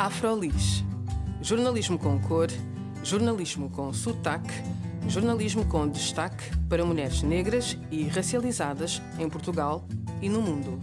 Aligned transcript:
Afrolis. 0.00 0.82
Jornalismo 1.42 1.98
com 1.98 2.18
cor, 2.22 2.48
jornalismo 3.04 3.68
com 3.68 3.92
sotaque, 3.92 4.48
jornalismo 5.06 5.68
com 5.68 5.86
destaque 5.86 6.42
para 6.70 6.86
mulheres 6.86 7.22
negras 7.22 7.76
e 7.90 8.04
racializadas 8.04 9.02
em 9.18 9.28
Portugal 9.28 9.84
e 10.22 10.30
no 10.30 10.40
mundo. 10.40 10.80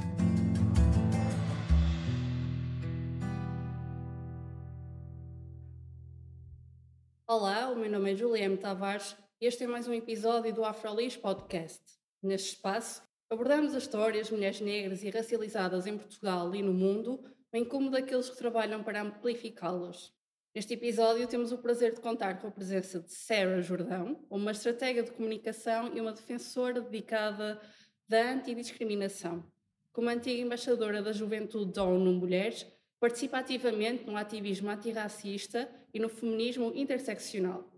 Olá, 7.28 7.72
o 7.72 7.76
meu 7.76 7.90
nome 7.90 8.14
é 8.14 8.16
Juliana 8.16 8.56
Tavares 8.56 9.18
e 9.42 9.48
este 9.48 9.64
é 9.64 9.68
mais 9.68 9.88
um 9.88 9.94
episódio 9.94 10.54
do 10.54 10.64
Afrolis 10.64 11.18
Podcast. 11.18 11.82
Neste 12.22 12.50
espaço, 12.50 13.02
abordamos 13.32 13.74
as 13.74 13.82
histórias 13.82 14.28
de 14.28 14.34
mulheres 14.34 14.62
negras 14.62 15.02
e 15.02 15.10
racializadas 15.10 15.88
em 15.88 15.98
Portugal 15.98 16.54
e 16.54 16.62
no 16.62 16.72
mundo, 16.72 17.20
bem 17.52 17.64
como 17.64 17.90
daqueles 17.90 18.30
que 18.30 18.38
trabalham 18.38 18.84
para 18.84 19.02
amplificá-las. 19.02 20.14
Neste 20.54 20.74
episódio, 20.74 21.28
temos 21.28 21.52
o 21.52 21.58
prazer 21.60 21.94
de 21.94 22.02
contar 22.02 22.42
com 22.42 22.48
a 22.48 22.52
presença 22.52 23.00
de 23.00 23.12
Sarah 23.12 23.62
Jordão, 23.62 24.26
uma 24.30 24.52
estratégia 24.52 25.04
de 25.04 25.12
comunicação 25.12 25.96
e 25.96 26.02
uma 26.02 26.12
defensora 26.12 26.82
dedicada 26.82 27.62
da 28.08 28.32
antidiscriminação. 28.32 29.46
Como 29.94 30.10
antiga 30.10 30.42
embaixadora 30.42 31.02
da 31.02 31.12
juventude 31.12 31.74
da 31.74 31.84
ONU 31.84 32.12
Mulheres, 32.14 32.66
participa 33.00 33.38
ativamente 33.38 34.06
no 34.06 34.18
ativismo 34.18 34.70
antirracista 34.70 35.70
e 35.94 36.00
no 36.00 36.10
feminismo 36.10 36.72
interseccional. 36.76 37.72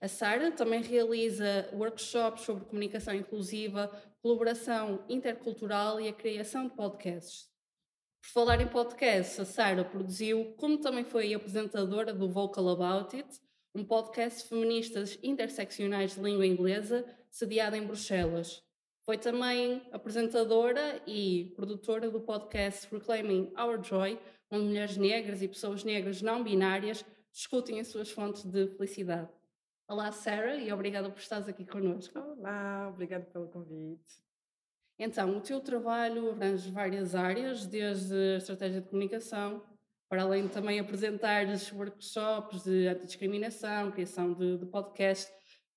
A 0.00 0.08
Sara 0.08 0.52
também 0.52 0.82
realiza 0.82 1.68
workshops 1.72 2.42
sobre 2.42 2.64
comunicação 2.66 3.14
inclusiva, 3.14 3.90
colaboração 4.20 5.04
intercultural 5.08 6.00
e 6.00 6.08
a 6.08 6.12
criação 6.12 6.68
de 6.68 6.74
podcasts. 6.74 7.53
Por 8.24 8.30
falar 8.30 8.60
em 8.62 8.66
podcasts, 8.66 9.38
a 9.38 9.44
Sara 9.44 9.84
produziu, 9.84 10.54
como 10.56 10.78
também 10.78 11.04
foi 11.04 11.34
apresentadora 11.34 12.10
do 12.10 12.26
Vocal 12.26 12.70
About 12.70 13.14
It, 13.14 13.38
um 13.74 13.84
podcast 13.84 14.42
de 14.42 14.48
feministas 14.48 15.18
interseccionais 15.22 16.14
de 16.14 16.22
língua 16.22 16.46
inglesa, 16.46 17.04
sediado 17.30 17.76
em 17.76 17.86
Bruxelas. 17.86 18.64
Foi 19.04 19.18
também 19.18 19.86
apresentadora 19.92 21.02
e 21.06 21.52
produtora 21.54 22.10
do 22.10 22.18
podcast 22.18 22.88
Reclaiming 22.90 23.52
Our 23.58 23.84
Joy, 23.84 24.18
onde 24.50 24.64
mulheres 24.64 24.96
negras 24.96 25.42
e 25.42 25.46
pessoas 25.46 25.84
negras 25.84 26.22
não 26.22 26.42
binárias 26.42 27.04
discutem 27.30 27.78
as 27.78 27.88
suas 27.88 28.10
fontes 28.10 28.42
de 28.44 28.68
felicidade. 28.68 29.28
Olá, 29.86 30.10
Sarah, 30.10 30.56
e 30.56 30.72
obrigada 30.72 31.10
por 31.10 31.18
estares 31.18 31.46
aqui 31.46 31.66
connosco. 31.66 32.18
Olá, 32.18 32.88
obrigada 32.88 33.26
pelo 33.26 33.48
convite. 33.48 34.23
Então, 34.98 35.36
o 35.36 35.40
teu 35.40 35.60
trabalho 35.60 36.30
abrange 36.30 36.70
várias 36.70 37.14
áreas, 37.14 37.66
desde 37.66 38.14
a 38.14 38.36
estratégia 38.36 38.80
de 38.80 38.88
comunicação, 38.88 39.62
para 40.08 40.22
além 40.22 40.46
de 40.46 40.52
também 40.52 40.78
apresentar 40.78 41.46
workshops 41.72 42.62
de 42.62 42.86
antidiscriminação, 42.86 43.90
criação 43.90 44.32
de, 44.32 44.58
de 44.58 44.66
podcast. 44.66 45.32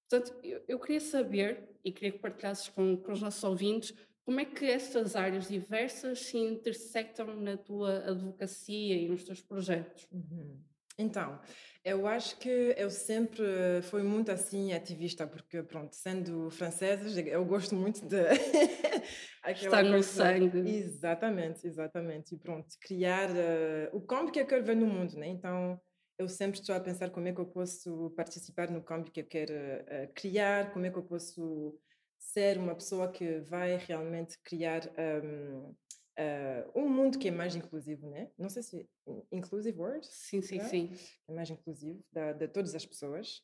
Portanto, 0.07 0.37
eu, 0.43 0.63
eu, 0.67 0.79
queria 0.79 0.99
saber, 0.99 1.69
e 1.83 1.91
queria 1.91 2.11
que 2.11 2.19
partilhasses 2.19 2.69
com, 2.69 2.95
com 2.97 3.11
os 3.11 3.21
nossos 3.21 3.43
ouvintes, 3.43 3.93
como 4.23 4.39
é 4.39 4.45
que 4.45 4.65
estas 4.65 5.15
áreas 5.15 5.47
diversas 5.47 6.19
se 6.19 6.37
intersectam 6.37 7.35
na 7.37 7.57
tua 7.57 8.09
advocacia 8.09 8.95
e 8.95 9.07
nos 9.07 9.23
teus 9.23 9.41
projetos? 9.41 10.07
Uhum. 10.11 10.61
Então, 10.97 11.39
eu 11.87 12.05
acho 12.05 12.37
que 12.37 12.75
eu 12.77 12.89
sempre 12.89 13.81
fui 13.83 14.03
muito 14.03 14.29
assim 14.29 14.73
ativista, 14.73 15.25
porque, 15.25 15.63
pronto, 15.63 15.95
sendo 15.95 16.51
francesa, 16.51 17.21
eu 17.21 17.45
gosto 17.45 17.73
muito 17.75 18.05
de. 18.05 18.17
Está 19.47 19.81
no 19.81 20.03
sangue. 20.03 20.59
Exatamente, 20.69 21.65
exatamente. 21.65 22.35
E 22.35 22.37
pronto, 22.37 22.67
criar 22.81 23.29
uh, 23.29 23.95
o 23.95 24.01
câmbio 24.01 24.33
que 24.33 24.41
eu 24.41 24.45
quero 24.45 24.65
ver 24.65 24.75
no 24.75 24.85
mundo, 24.85 25.15
né? 25.15 25.27
Então, 25.27 25.79
eu 26.19 26.27
sempre 26.27 26.59
estou 26.59 26.75
a 26.75 26.79
pensar 26.81 27.09
como 27.09 27.29
é 27.29 27.31
que 27.31 27.39
eu 27.39 27.45
posso 27.45 28.11
participar 28.17 28.69
no 28.69 28.83
câmbio 28.83 29.09
que 29.09 29.21
eu 29.21 29.25
quero 29.25 29.53
uh, 29.53 30.13
criar, 30.13 30.73
como 30.73 30.85
é 30.85 30.91
que 30.91 30.97
eu 30.97 31.03
posso 31.03 31.79
ser 32.19 32.57
uma 32.57 32.75
pessoa 32.75 33.09
que 33.09 33.39
vai 33.39 33.77
realmente 33.77 34.37
criar. 34.43 34.81
Um, 35.23 35.73
uh, 36.17 36.71
um 36.79 36.89
mundo 36.89 37.17
que 37.17 37.27
é 37.27 37.31
mais 37.31 37.55
inclusivo, 37.55 38.09
né? 38.09 38.29
Não 38.37 38.49
sei 38.49 38.63
se 38.63 38.89
inclusive 39.31 39.77
word. 39.77 40.05
Sim, 40.05 40.41
sim, 40.41 40.57
né? 40.57 40.63
sim. 40.65 40.93
É 41.27 41.33
mais 41.33 41.49
inclusivo 41.49 42.03
da, 42.11 42.33
de 42.33 42.47
todas 42.47 42.75
as 42.75 42.85
pessoas. 42.85 43.43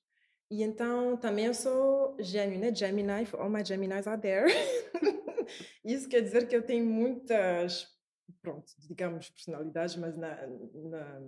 E 0.49 0.61
então 0.61 1.17
também 1.17 1.45
eu 1.45 1.53
sou 1.53 2.15
Gemini, 2.19 2.75
Gemini, 2.75 3.25
for 3.25 3.41
all 3.41 3.49
my 3.49 3.63
Geminis 3.63 4.07
are 4.07 4.21
there. 4.21 4.47
Isso 5.83 6.07
quer 6.07 6.21
dizer 6.21 6.47
que 6.47 6.55
eu 6.55 6.63
tenho 6.63 6.85
muitas, 6.85 7.87
pronto, 8.41 8.71
digamos 8.87 9.29
personalidades, 9.29 9.95
mas 9.95 10.17
na, 10.17 10.47
na 10.47 11.21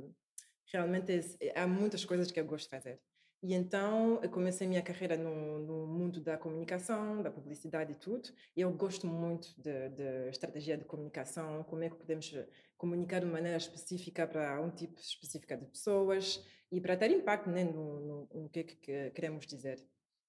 realmente 0.71 1.37
há 1.55 1.67
muitas 1.67 2.05
coisas 2.05 2.31
que 2.31 2.39
eu 2.39 2.45
gosto 2.45 2.65
de 2.65 2.69
fazer. 2.69 3.01
E 3.45 3.53
então 3.53 4.19
eu 4.23 4.29
comecei 4.31 4.65
minha 4.65 4.81
carreira 4.81 5.15
no, 5.15 5.59
no, 5.59 5.85
mundo 5.85 6.19
da 6.19 6.35
comunicação, 6.35 7.21
da 7.21 7.29
publicidade 7.29 7.91
e 7.91 7.95
tudo. 7.95 8.27
E 8.57 8.61
eu 8.61 8.71
gosto 8.73 9.05
muito 9.05 9.53
de, 9.61 9.89
de, 9.89 10.29
estratégia 10.31 10.75
de 10.75 10.83
comunicação, 10.83 11.63
como 11.65 11.83
é 11.83 11.89
que 11.91 11.95
podemos 11.95 12.33
comunicar 12.75 13.19
de 13.19 13.27
maneira 13.27 13.55
específica 13.55 14.25
para 14.25 14.59
um 14.59 14.71
tipo 14.71 14.99
específico 14.99 15.55
de 15.57 15.65
pessoas 15.67 16.43
e 16.71 16.81
para 16.81 16.97
ter 16.97 17.11
impacto 17.11 17.47
né, 17.51 17.63
no, 17.63 17.99
no, 17.99 18.29
no 18.33 18.49
que, 18.49 18.61
é 18.61 18.63
que 18.63 19.11
queremos 19.11 19.45
dizer. 19.45 19.77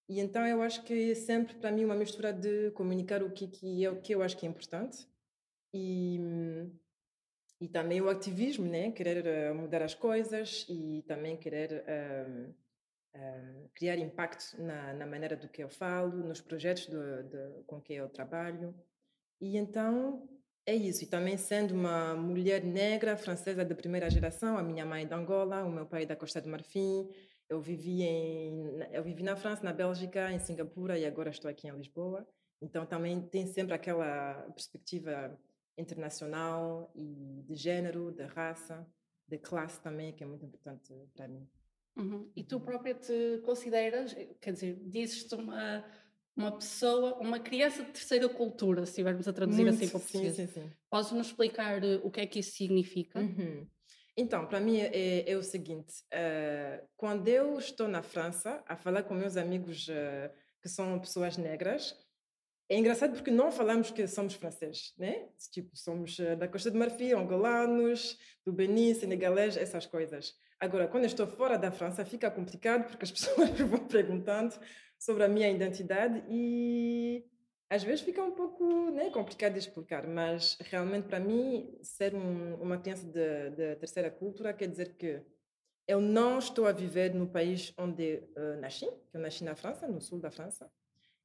E 0.06 0.20
então 0.20 0.46
eu 0.46 0.60
acho 0.60 0.84
que 0.84 1.12
é 1.12 1.14
sempre 1.14 1.54
para 1.54 1.72
mim 1.72 1.86
uma 1.86 1.96
mistura 1.96 2.34
de 2.34 2.70
comunicar 2.72 3.22
o 3.22 3.30
que, 3.30 3.48
que, 3.48 3.82
é, 3.82 3.90
o 3.90 3.98
que 3.98 4.14
eu 4.14 4.22
acho 4.22 4.36
que 4.36 4.44
é 4.44 4.48
importante 4.50 5.08
e, 5.72 6.20
e 7.62 7.66
também 7.66 8.02
o 8.02 8.10
ativismo, 8.10 8.66
né? 8.66 8.92
querer 8.92 9.24
uh, 9.50 9.54
mudar 9.54 9.80
as 9.80 9.94
coisas 9.94 10.66
e 10.68 11.02
também 11.08 11.38
querer. 11.38 11.82
Uh, 13.16 13.70
criar 13.74 13.96
impacto 13.96 14.60
na, 14.60 14.92
na, 14.92 15.06
maneira 15.06 15.34
do 15.34 15.48
que 15.48 15.64
eu 15.64 15.70
falo, 15.70 16.14
nos 16.14 16.42
projetos 16.42 16.86
de, 16.86 17.62
com 17.66 17.80
que 17.80 17.94
eu 17.94 18.10
trabalho. 18.10 18.74
E 19.40 19.56
então 19.56 20.28
é 20.66 20.74
isso. 20.74 21.04
E 21.04 21.06
também 21.06 21.38
sendo 21.38 21.72
uma 21.72 22.14
mulher 22.14 22.62
negra, 22.62 23.16
francesa 23.16 23.64
de 23.64 23.74
primeira 23.74 24.10
geração, 24.10 24.58
a 24.58 24.62
minha 24.62 24.84
mãe 24.84 25.04
é 25.04 25.06
de 25.06 25.14
Angola, 25.14 25.64
o 25.64 25.70
meu 25.70 25.86
pai 25.86 26.02
é 26.02 26.06
da 26.06 26.14
Costa 26.14 26.42
do 26.42 26.48
Marfim. 26.50 27.08
Eu 27.48 27.58
vivi, 27.60 28.02
em, 28.02 28.82
eu 28.92 29.02
vivi 29.02 29.22
na 29.22 29.34
França, 29.34 29.62
na 29.62 29.72
Bélgica, 29.72 30.30
em 30.30 30.38
Singapura 30.38 30.98
e 30.98 31.06
agora 31.06 31.30
estou 31.30 31.50
aqui 31.50 31.68
em 31.68 31.76
Lisboa. 31.76 32.26
Então 32.60 32.84
também 32.84 33.20
tem 33.20 33.46
sempre 33.46 33.74
aquela 33.74 34.34
perspectiva 34.52 35.38
internacional 35.78 36.90
e 36.94 37.42
de 37.46 37.54
género, 37.54 38.10
de 38.12 38.24
raça, 38.24 38.86
de 39.28 39.38
classe 39.38 39.80
também, 39.80 40.12
que 40.12 40.22
é 40.22 40.26
muito 40.26 40.44
importante 40.44 40.92
para 41.14 41.28
mim. 41.28 41.48
Uhum. 41.96 42.30
E 42.36 42.44
tu 42.44 42.60
própria 42.60 42.94
te 42.94 43.40
consideras, 43.44 44.14
quer 44.40 44.52
dizer, 44.52 44.78
dizes-te 44.84 45.34
uma, 45.34 45.84
uma 46.36 46.52
pessoa, 46.52 47.14
uma 47.18 47.40
criança 47.40 47.82
de 47.82 47.92
terceira 47.92 48.28
cultura, 48.28 48.84
se 48.84 48.90
estivermos 48.90 49.26
a 49.26 49.32
traduzir 49.32 49.62
Muito, 49.62 49.76
assim 49.76 49.88
para 49.88 49.96
o 49.96 50.00
português. 50.00 50.36
Sim, 50.36 50.46
sim, 50.46 50.60
sim. 50.60 50.70
Podes-nos 50.90 51.28
explicar 51.28 51.82
eh, 51.82 51.98
o 52.02 52.10
que 52.10 52.20
é 52.20 52.26
que 52.26 52.40
isso 52.40 52.54
significa? 52.54 53.18
Uhum. 53.18 53.66
Então, 54.14 54.46
para 54.46 54.60
mim 54.60 54.78
é, 54.78 55.30
é, 55.30 55.36
o 55.36 55.42
seguinte: 55.42 56.02
uh, 56.12 56.86
quando 56.96 57.28
eu 57.28 57.58
estou 57.58 57.88
na 57.88 58.02
França 58.02 58.62
a 58.66 58.76
falar 58.76 59.02
com 59.02 59.14
meus 59.14 59.36
amigos 59.36 59.88
uh, 59.88 60.30
que 60.60 60.68
são 60.68 60.98
pessoas 60.98 61.38
negras, 61.38 61.96
é 62.68 62.78
engraçado 62.78 63.14
porque 63.14 63.30
não 63.30 63.50
falamos 63.50 63.90
que 63.90 64.06
somos 64.06 64.34
franceses, 64.34 64.92
né? 64.98 65.28
Tipo, 65.52 65.76
somos 65.76 66.18
da 66.38 66.48
Costa 66.48 66.70
do 66.70 66.78
Marfim, 66.78 67.12
angolanos, 67.12 68.18
do 68.44 68.52
Benin, 68.52 68.92
senegalês, 68.92 69.56
essas 69.56 69.86
coisas. 69.86 70.34
Agora, 70.58 70.88
quando 70.88 71.04
estou 71.04 71.26
fora 71.26 71.58
da 71.58 71.70
França, 71.70 72.04
fica 72.04 72.30
complicado 72.30 72.88
porque 72.88 73.04
as 73.04 73.10
pessoas 73.12 73.50
vão 73.50 73.86
perguntando 73.86 74.54
sobre 74.98 75.24
a 75.24 75.28
minha 75.28 75.50
identidade 75.50 76.24
e 76.28 77.24
às 77.68 77.82
vezes 77.82 78.00
fica 78.00 78.22
um 78.22 78.30
pouco 78.30 78.90
né, 78.90 79.10
complicado 79.10 79.54
de 79.54 79.58
explicar, 79.58 80.06
mas 80.06 80.56
realmente 80.60 81.08
para 81.08 81.18
mim, 81.18 81.76
ser 81.82 82.14
um, 82.14 82.54
uma 82.54 82.78
criança 82.78 83.06
de, 83.06 83.76
terceira 83.76 84.10
cultura 84.10 84.54
quer 84.54 84.68
dizer 84.68 84.94
que 84.94 85.20
eu 85.86 86.00
não 86.00 86.38
estou 86.38 86.66
a 86.66 86.72
viver 86.72 87.14
no 87.14 87.28
país 87.28 87.72
onde 87.78 88.22
uh, 88.36 88.60
nasci, 88.60 88.86
que 89.10 89.16
eu 89.16 89.20
nasci 89.20 89.44
na 89.44 89.54
França, 89.54 89.86
no 89.86 90.00
sul 90.00 90.20
da 90.20 90.30
França, 90.30 90.70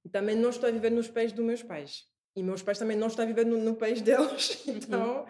e 0.04 0.10
também 0.10 0.36
não 0.36 0.50
estou 0.50 0.68
a 0.68 0.72
viver 0.72 0.92
nos 0.92 1.08
pais 1.08 1.32
dos 1.32 1.46
meus 1.46 1.64
pais. 1.64 2.06
E 2.36 2.44
meus 2.44 2.62
pais 2.62 2.80
também 2.80 2.98
não 2.98 3.08
estão 3.08 3.24
a 3.24 3.28
viver 3.28 3.46
no, 3.46 3.58
no 3.58 3.76
país 3.76 4.02
deles. 4.04 4.66
Uhum. 4.66 4.76
Então, 4.76 5.26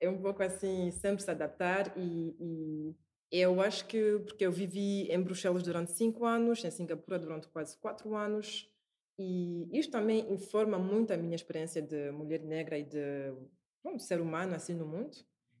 é 0.00 0.08
um 0.08 0.20
pouco 0.20 0.42
assim, 0.42 0.90
sempre 0.92 1.22
se 1.22 1.30
adaptar 1.30 1.92
e, 1.96 2.36
e 2.40 2.96
eu 3.30 3.60
acho 3.60 3.86
que, 3.86 4.18
porque 4.26 4.44
eu 4.44 4.50
vivi 4.50 5.10
em 5.10 5.20
Bruxelas 5.22 5.62
durante 5.62 5.92
cinco 5.92 6.24
anos, 6.24 6.64
em 6.64 6.70
Singapura 6.70 7.18
durante 7.18 7.48
quase 7.48 7.76
quatro 7.76 8.14
anos, 8.16 8.68
e 9.18 9.68
isto 9.78 9.92
também 9.92 10.32
informa 10.32 10.78
muito 10.78 11.12
a 11.12 11.16
minha 11.16 11.36
experiência 11.36 11.80
de 11.80 12.10
mulher 12.10 12.42
negra 12.42 12.78
e 12.78 12.84
de 12.84 13.32
bom, 13.84 13.98
ser 13.98 14.20
humano 14.20 14.54
assim 14.54 14.74
no 14.74 14.86
mundo. 14.86 15.16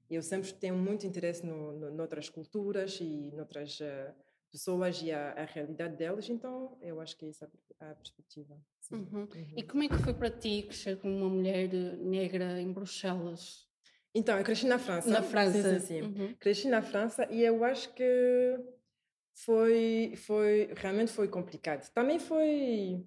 Eu 0.08 0.22
sempre 0.22 0.52
tenho 0.52 0.76
muito 0.76 1.06
interesse 1.06 1.46
no, 1.46 1.72
no, 1.72 1.90
noutras 1.90 2.28
culturas 2.28 2.98
e 3.00 3.30
noutras 3.32 3.78
uh, 3.80 4.12
pessoas 4.50 5.00
e 5.02 5.12
a, 5.12 5.32
a, 5.32 5.44
realidade 5.44 5.96
delas, 5.96 6.28
então 6.28 6.76
eu 6.80 7.00
acho 7.00 7.16
que 7.16 7.26
essa 7.26 7.48
é 7.78 7.90
a 7.90 7.94
perspectiva. 7.94 8.58
Uhum. 8.90 9.06
Uhum. 9.12 9.28
E 9.56 9.62
como 9.62 9.84
é 9.84 9.88
que 9.88 9.98
foi 9.98 10.14
para 10.14 10.30
ti 10.30 10.62
crescer 10.62 10.98
como 10.98 11.14
uma 11.14 11.28
mulher 11.28 11.72
negra 11.98 12.60
em 12.60 12.72
Bruxelas? 12.72 13.69
Então, 14.14 14.36
eu 14.38 14.44
cresci 14.44 14.66
na 14.66 14.78
França. 14.78 15.08
Na 15.08 15.22
França. 15.22 15.52
Sim, 15.62 15.78
sim, 15.80 15.86
sim. 15.86 16.02
Uhum. 16.02 16.34
Cresci 16.38 16.68
na 16.68 16.82
França 16.82 17.26
e 17.30 17.42
eu 17.42 17.62
acho 17.64 17.92
que 17.94 18.58
foi, 19.34 20.14
foi 20.16 20.72
realmente 20.76 21.12
foi 21.12 21.28
complicado. 21.28 21.88
Também 21.92 22.18
foi 22.18 23.04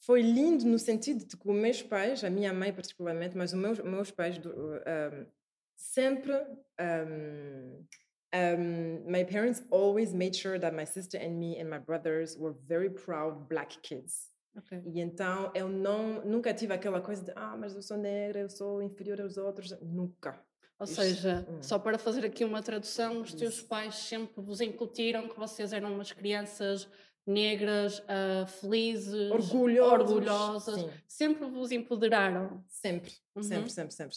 foi 0.00 0.20
lindo 0.20 0.66
no 0.66 0.78
sentido 0.78 1.24
de 1.24 1.34
que 1.34 1.48
os 1.48 1.56
meus 1.56 1.82
pais, 1.82 2.22
a 2.24 2.28
minha 2.28 2.52
mãe 2.52 2.72
particularmente, 2.74 3.34
mas 3.36 3.54
os 3.54 3.58
meus, 3.58 3.78
meus 3.80 4.10
pais 4.10 4.36
do- 4.36 4.50
um, 4.54 5.26
sempre 5.74 6.32
um, 6.78 7.86
um, 8.34 9.10
my 9.10 9.24
parents 9.24 9.64
always 9.70 10.12
made 10.12 10.36
sure 10.36 10.58
that 10.60 10.76
my 10.76 10.84
sister 10.84 11.18
and 11.18 11.38
me 11.38 11.58
and 11.58 11.70
my 11.70 11.78
brothers 11.78 12.36
were 12.36 12.52
very 12.68 12.90
proud 12.90 13.48
black 13.48 13.78
kids. 13.82 14.33
Ok. 14.56 14.82
E 14.86 15.00
então 15.00 15.50
eu 15.54 15.68
não 15.68 16.24
nunca 16.24 16.54
tive 16.54 16.72
aquela 16.72 17.00
coisa 17.00 17.24
de 17.24 17.32
ah, 17.34 17.56
mas 17.58 17.74
eu 17.74 17.82
sou 17.82 17.96
negra, 17.96 18.40
eu 18.40 18.48
sou 18.48 18.82
inferior 18.82 19.20
aos 19.20 19.36
outros, 19.36 19.72
nunca. 19.80 20.38
Ou 20.78 20.84
Isto- 20.84 20.96
seja, 21.02 21.46
hum. 21.48 21.62
só 21.62 21.78
para 21.78 21.98
fazer 21.98 22.24
aqui 22.24 22.44
uma 22.44 22.62
tradução, 22.62 23.20
os 23.20 23.32
teus 23.32 23.54
Isso. 23.54 23.66
pais 23.66 23.94
sempre 23.94 24.40
vos 24.42 24.60
incutiram 24.60 25.28
que 25.28 25.38
vocês 25.38 25.72
eram 25.72 25.92
umas 25.92 26.12
crianças 26.12 26.88
negras, 27.26 28.02
ah, 28.08 28.46
felizes, 28.46 29.30
Orgulhosos. 29.30 29.92
orgulhosas. 30.10 30.74
Sim. 30.80 30.90
Sempre 31.08 31.46
vos 31.48 31.70
empoderaram. 31.72 32.62
Sempre, 32.68 33.12
Uhum. 33.34 33.42
sempre, 33.42 33.70
sempre, 33.70 33.94
sempre. 33.94 34.16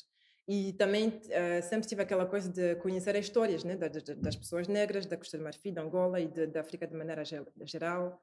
E 0.49 0.71
também 0.73 1.19
eh, 1.29 1.61
sempre 1.61 1.87
tive 1.89 2.01
aquela 2.03 2.25
coisa 2.25 2.49
de 2.49 2.75
conhecer 2.77 3.15
as 3.17 3.25
histórias 3.25 3.65
né, 3.65 3.75
da- 3.75 3.89
da- 3.89 4.13
das 4.15 4.35
pessoas 4.35 4.67
negras, 4.69 5.05
da 5.05 5.17
Costa 5.17 5.37
do 5.37 5.43
Marfim, 5.43 5.73
da 5.73 5.81
Angola 5.81 6.21
e 6.21 6.27
de- 6.27 6.47
da 6.47 6.61
África 6.61 6.87
de 6.87 6.95
maneira 6.95 7.25
ge- 7.25 7.43
geral. 7.65 8.21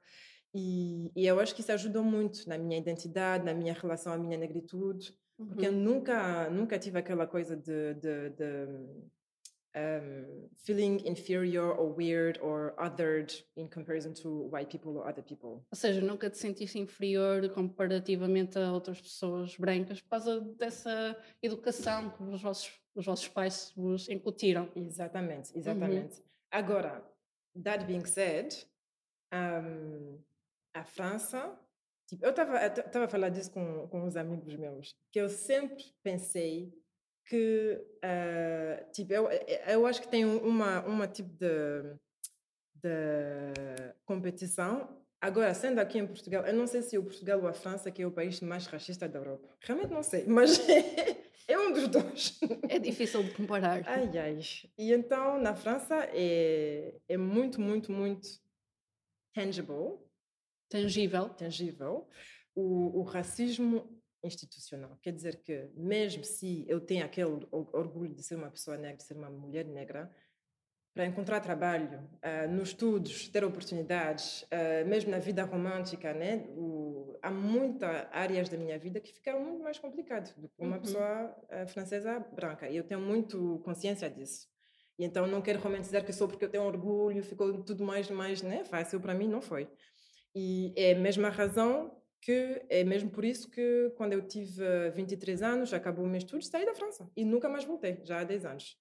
E, 0.55 1.11
e 1.17 1.27
eu 1.27 1.41
acho 1.41 1.55
que 1.55 1.61
isso 1.63 1.73
ajudou 1.73 2.05
muito 2.05 2.49
na 2.49 2.57
minha 2.57 2.79
identidade, 2.79 3.45
na 3.45 3.53
minha 3.53 3.73
relação 3.75 4.13
à 4.13 4.17
minha 4.19 4.39
negritude, 4.39 5.13
porque 5.37 5.67
eu 5.67 5.73
Uhum. 5.73 5.81
nunca, 5.81 6.49
nunca 6.49 6.79
tive 6.79 6.99
aquela 6.99 7.27
coisa 7.27 7.57
de, 7.57 7.95
de, 7.95 8.31
de, 8.31 8.67
um, 9.77 10.49
feeling 10.57 11.03
inferior 11.05 11.77
or 11.79 11.93
weird 11.97 12.39
or 12.41 12.73
othered 12.79 13.35
in 13.57 13.67
comparison 13.69 14.15
to 14.15 14.49
white 14.49 14.71
people 14.71 14.97
or 14.97 15.09
other 15.09 15.23
people. 15.25 15.65
Ou 15.71 15.77
seja, 15.77 16.01
nunca 16.01 16.31
te 16.31 16.39
sentiste 16.39 16.79
inferior 16.79 17.49
comparativamente 17.51 18.57
a 18.59 18.73
outras 18.73 19.01
pessoas 19.01 19.57
brancas 19.57 20.01
por 20.01 20.11
causa 20.11 20.41
dessa 20.57 21.17
educação 21.43 22.11
que 22.11 22.23
os 22.23 22.41
vossos, 22.41 22.71
os 22.95 23.05
vossos 23.05 23.27
pais 23.29 23.73
vos 23.77 24.09
incutiram. 24.09 24.71
Exatamente, 24.77 25.51
exatamente. 25.59 26.23
Agora, 26.53 27.03
that 27.61 27.85
being 27.87 28.05
said, 28.07 28.55
um, 29.33 30.17
a 30.75 30.85
França, 30.85 31.59
tipo, 32.09 32.25
eu 32.25 32.31
estava 32.31 33.05
a 33.05 33.09
falar 33.09 33.29
disso 33.29 33.53
com, 33.53 33.89
com 33.89 34.03
uns 34.03 34.17
amigos 34.17 34.55
meus, 34.57 34.95
que 35.11 35.21
eu 35.21 35.29
sempre 35.29 35.85
pensei 36.03 36.73
que, 37.27 37.81
ah, 38.03 38.85
tipo, 38.93 39.13
eu, 39.13 39.29
eu 39.67 39.87
acho 39.87 40.03
que 40.03 40.09
tem 40.09 40.25
uma, 40.25 40.85
uma 40.85 41.07
tipo 41.07 41.31
de, 41.31 41.97
de 42.75 43.95
competição. 44.05 45.03
Agora, 45.21 45.55
sendo 45.55 45.79
aqui 45.79 45.99
em 45.99 46.07
Portugal, 46.07 46.45
eu 46.45 46.53
não 46.53 46.67
sei 46.67 46.83
se 46.83 46.99
o 46.99 47.03
Portugal 47.03 47.41
ou 47.41 47.49
a 47.49 47.55
França 47.55 47.91
que 47.91 48.03
é 48.03 48.07
o 48.07 48.13
país 48.13 48.41
mais 48.41 48.67
racista 48.67 49.09
da 49.09 49.19
Europa. 49.19 49.49
Realmente 49.61 49.93
não 49.93 50.03
sei, 50.03 50.27
mas 50.27 50.61
é 51.49 51.59
um 51.59 51.73
dos 51.73 51.89
dois. 51.89 52.39
É 52.69 52.79
difícil 52.79 53.23
de 53.23 53.31
comparar. 53.31 53.83
Ai, 53.87 54.19
ai. 54.19 54.41
E 54.77 54.93
então, 54.93 55.41
na 55.41 55.55
França, 55.55 55.97
é, 56.13 56.95
é 57.09 57.17
muito, 57.17 57.59
muito, 57.59 57.91
muito 57.91 58.29
tangible, 59.33 59.99
Tangível. 60.75 61.29
tangível, 61.29 62.09
o, 62.55 62.99
o 63.01 63.03
racismo 63.03 64.03
institucional. 64.25 64.99
Quer 65.03 65.13
dizer 65.13 65.37
que, 65.43 65.71
mesmo 65.75 66.25
se 66.25 66.65
eu 66.69 66.81
tenho 66.81 67.05
aquele 67.05 67.47
or- 67.53 67.71
orgulho 67.73 68.13
de 68.15 68.23
ser 68.25 68.35
uma 68.35 68.51
pessoa 68.51 68.77
negra, 68.77 68.97
de 68.97 69.05
ser 69.05 69.15
uma 69.17 69.31
mulher 69.31 69.65
negra, 69.67 70.11
para 70.93 71.07
encontrar 71.07 71.41
trabalho, 71.41 72.09
ah, 72.23 72.47
nos 72.47 72.69
estudos, 72.71 73.29
ter 73.29 73.45
oportunidades, 73.45 74.45
ah, 74.51 74.85
mesmo 74.85 75.11
na 75.11 75.19
vida 75.19 75.45
romântica, 75.45 76.13
né? 76.13 76.47
O- 76.57 77.17
há 77.23 77.31
muitas 77.31 78.07
áreas 78.11 78.49
da 78.49 78.57
minha 78.57 78.79
vida 78.79 79.01
que 79.01 79.13
ficaram 79.13 79.41
muito 79.45 79.63
mais 79.63 79.79
complicadas 79.79 80.33
do 80.35 80.49
que 80.49 80.61
uma 80.63 80.77
Uhum. 80.77 80.83
pessoa 80.83 81.37
ah, 81.51 81.67
francesa 81.69 82.19
branca. 82.19 82.69
E 82.69 82.77
eu 82.77 82.85
tenho 82.85 83.01
muito 83.01 83.61
consciência 83.65 84.09
disso. 84.11 84.49
E 84.99 85.05
então 85.05 85.27
não 85.27 85.43
quero 85.43 85.59
romantizar 85.61 86.05
que 86.05 86.13
só 86.13 86.27
porque 86.29 86.45
eu 86.45 86.49
tenho 86.49 86.63
orgulho 86.65 87.23
ficou 87.25 87.63
tudo 87.65 87.83
mais 87.85 88.09
mais 88.11 88.43
né, 88.43 88.65
fácil 88.65 89.01
para 89.01 89.13
mim 89.15 89.27
não 89.29 89.43
foi. 89.43 89.69
E 90.35 90.73
é 90.77 90.93
a 90.93 90.99
mesma 90.99 91.29
razão 91.31 92.01
que 92.21 92.63
é 92.71 92.83
mesmo 92.85 93.11
por 93.11 93.25
isso 93.25 93.51
que 93.51 93.93
quando 93.97 94.15
eu 94.15 94.27
tive 94.27 94.65
eh, 94.65 94.91
23 94.91 95.43
anos, 95.43 95.75
acabou 95.75 96.05
o 96.07 96.09
meu 96.09 96.17
estudo, 96.19 96.43
saí 96.43 96.65
da 96.65 96.75
França 96.75 97.11
e 97.15 97.23
nunca 97.25 97.49
mais 97.51 97.65
voltei, 97.65 98.01
já 98.03 98.21
há 98.21 98.25
10 98.25 98.45
anos. 98.47 98.79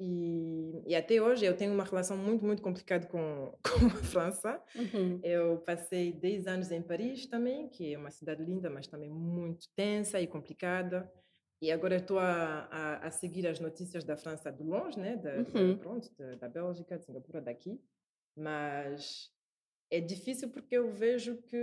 E, 0.00 0.82
e 0.86 0.94
até 0.94 1.20
hoje 1.20 1.44
eu 1.44 1.56
tenho 1.56 1.74
uma 1.74 1.84
relação 1.84 2.16
muito, 2.16 2.44
muito 2.46 2.62
complicada 2.62 3.06
com, 3.06 3.52
com 3.62 3.86
a 3.86 4.02
França. 4.04 4.62
Uhum. 4.74 5.20
Eu 5.22 5.58
passei 5.58 6.12
10 6.12 6.46
anos 6.46 6.70
em 6.70 6.80
Paris 6.80 7.26
também, 7.26 7.68
que 7.68 7.92
é 7.92 7.98
uma 7.98 8.10
cidade 8.10 8.42
linda, 8.42 8.70
mas 8.70 8.86
também 8.86 9.10
muito 9.10 9.68
tensa 9.76 10.18
e 10.20 10.26
complicada. 10.26 11.12
E 11.60 11.70
agora 11.72 11.96
estou 11.96 12.18
a, 12.20 12.68
a, 12.70 13.06
a 13.08 13.10
seguir 13.10 13.46
as 13.48 13.58
notícias 13.60 14.04
da 14.04 14.16
França 14.16 14.50
de 14.52 14.62
longe, 14.62 14.98
né? 14.98 15.16
Da, 15.16 15.42
da- 15.42 15.60
Uhum. 15.60 15.76
pronto, 15.76 16.08
da, 16.16 16.36
da 16.36 16.48
Bélgica, 16.48 16.96
de 16.96 17.04
Singapura, 17.04 17.40
daqui. 17.40 17.80
Mas 18.36 19.30
é 19.90 20.00
difícil 20.00 20.50
porque 20.50 20.76
eu 20.76 20.90
vejo 20.92 21.36
que 21.42 21.56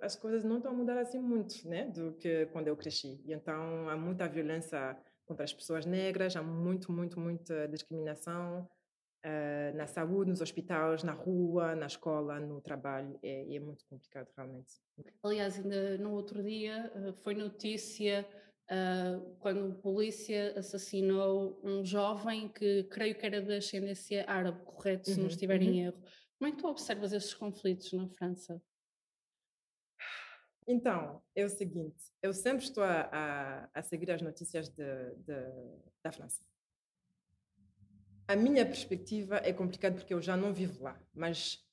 as 0.00 0.16
coisas 0.16 0.42
não 0.44 0.56
estão 0.58 0.72
a 0.72 0.74
mudar 0.74 0.98
assim 0.98 1.18
muito, 1.18 1.68
né? 1.68 1.86
Do 1.86 2.14
que 2.14 2.46
quando 2.46 2.68
eu 2.68 2.76
cresci. 2.76 3.20
E 3.24 3.32
então 3.32 3.88
há 3.88 3.96
muita 3.96 4.28
violência 4.28 4.96
contra 5.24 5.44
as 5.44 5.52
pessoas 5.52 5.86
negras, 5.86 6.36
há 6.36 6.42
muito, 6.42 6.90
muito, 6.92 7.20
muita 7.20 7.68
discriminação 7.68 8.68
eh, 9.24 9.72
na 9.74 9.86
saúde, 9.86 10.30
nos 10.30 10.40
hospitais, 10.40 11.02
na 11.04 11.12
rua, 11.12 11.74
na 11.76 11.86
escola, 11.86 12.40
no 12.40 12.60
trabalho. 12.60 13.18
É, 13.22 13.54
é 13.54 13.60
muito 13.60 13.84
complicado, 13.86 14.28
realmente. 14.36 14.74
Aliás, 15.22 15.58
ainda 15.58 15.98
no 15.98 16.12
outro 16.12 16.42
dia 16.42 16.90
eh, 16.94 17.12
foi 17.22 17.34
notícia 17.34 18.26
ah, 18.68 19.20
quando 19.40 19.72
a 19.72 19.74
polícia 19.82 20.58
assassinou 20.58 21.60
um 21.62 21.84
jovem 21.84 22.48
que 22.48 22.84
creio 22.84 23.14
que 23.16 23.26
era 23.26 23.40
de 23.42 23.54
ascendência 23.54 24.24
árabe, 24.28 24.64
correto, 24.64 25.08
se 25.08 25.20
não 25.20 25.26
Uhum, 25.26 25.28
estiver 25.28 25.60
uhum. 25.60 25.66
em 25.68 25.80
erro. 25.86 26.02
Como 26.42 26.52
é 26.52 26.56
que 26.56 26.60
tu 26.60 26.66
observas 26.66 27.12
esses 27.12 27.32
conflitos 27.34 27.92
na 27.92 28.08
França? 28.08 28.60
Então, 30.66 31.22
é 31.36 31.44
o 31.44 31.48
seguinte, 31.48 32.12
eu 32.20 32.34
sempre 32.34 32.64
estou 32.64 32.82
a, 32.82 33.08
a, 33.12 33.68
a 33.72 33.80
seguir 33.80 34.10
as 34.10 34.20
notícias 34.20 34.68
de, 34.68 35.14
de- 35.18 35.78
da 36.02 36.10
França. 36.10 36.42
A 38.26 38.34
minha 38.34 38.66
perspectiva 38.66 39.36
é 39.44 39.52
complicada 39.52 39.94
porque 39.94 40.12
eu 40.12 40.20
já 40.20 40.36
não 40.36 40.52
vivo 40.52 40.82
lá, 40.82 41.00
mas 41.14 41.64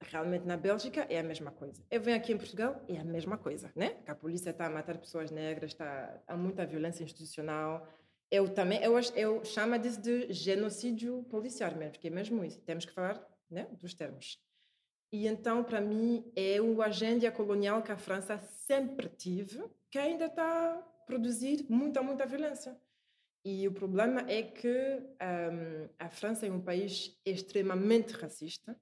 realmente 0.00 0.46
na 0.46 0.56
Bélgica 0.56 1.00
é 1.10 1.18
a 1.18 1.24
mesma 1.24 1.50
coisa. 1.50 1.84
Eu 1.90 2.00
venho 2.00 2.16
aqui 2.16 2.32
em 2.32 2.38
Portugal, 2.38 2.80
é 2.88 2.98
a 2.98 3.04
mesma 3.04 3.36
coisa, 3.36 3.72
né? 3.74 3.94
Que 4.04 4.10
a 4.12 4.14
polícia 4.14 4.50
está 4.50 4.66
a 4.66 4.70
matar 4.70 4.98
pessoas 4.98 5.32
negras, 5.32 5.72
está, 5.72 6.22
há 6.28 6.36
muita 6.36 6.64
violência 6.64 7.02
institucional. 7.02 7.88
Eu 8.30 8.54
também, 8.54 8.80
eu, 8.84 8.94
eu 9.16 9.44
chamo 9.44 9.76
disso 9.80 10.00
de 10.00 10.32
genocídio 10.32 11.24
policial 11.24 11.74
mesmo, 11.74 11.98
que 11.98 12.06
é 12.06 12.10
mesmo 12.10 12.44
isso. 12.44 12.60
Temos 12.60 12.84
que 12.84 12.92
falar 12.92 13.31
né, 13.52 13.68
dos 13.80 13.94
termos. 13.94 14.40
E 15.12 15.26
então, 15.26 15.62
para 15.62 15.80
mim, 15.80 16.32
é 16.34 16.60
o 16.60 16.80
agenda 16.80 17.30
colonial 17.30 17.82
que 17.82 17.92
a 17.92 17.98
França 17.98 18.38
sempre 18.38 19.08
tive, 19.10 19.62
que 19.90 19.98
ainda 19.98 20.24
está 20.24 20.78
a 20.78 20.82
produzir 21.06 21.66
muita, 21.68 22.02
muita 22.02 22.24
violência. 22.24 22.74
E 23.44 23.68
o 23.68 23.72
problema 23.72 24.24
é 24.30 24.42
que 24.42 24.68
hum, 24.68 25.88
a 25.98 26.08
França 26.08 26.46
é 26.46 26.50
um 26.50 26.62
país 26.62 27.20
extremamente 27.26 28.12
racista, 28.14 28.74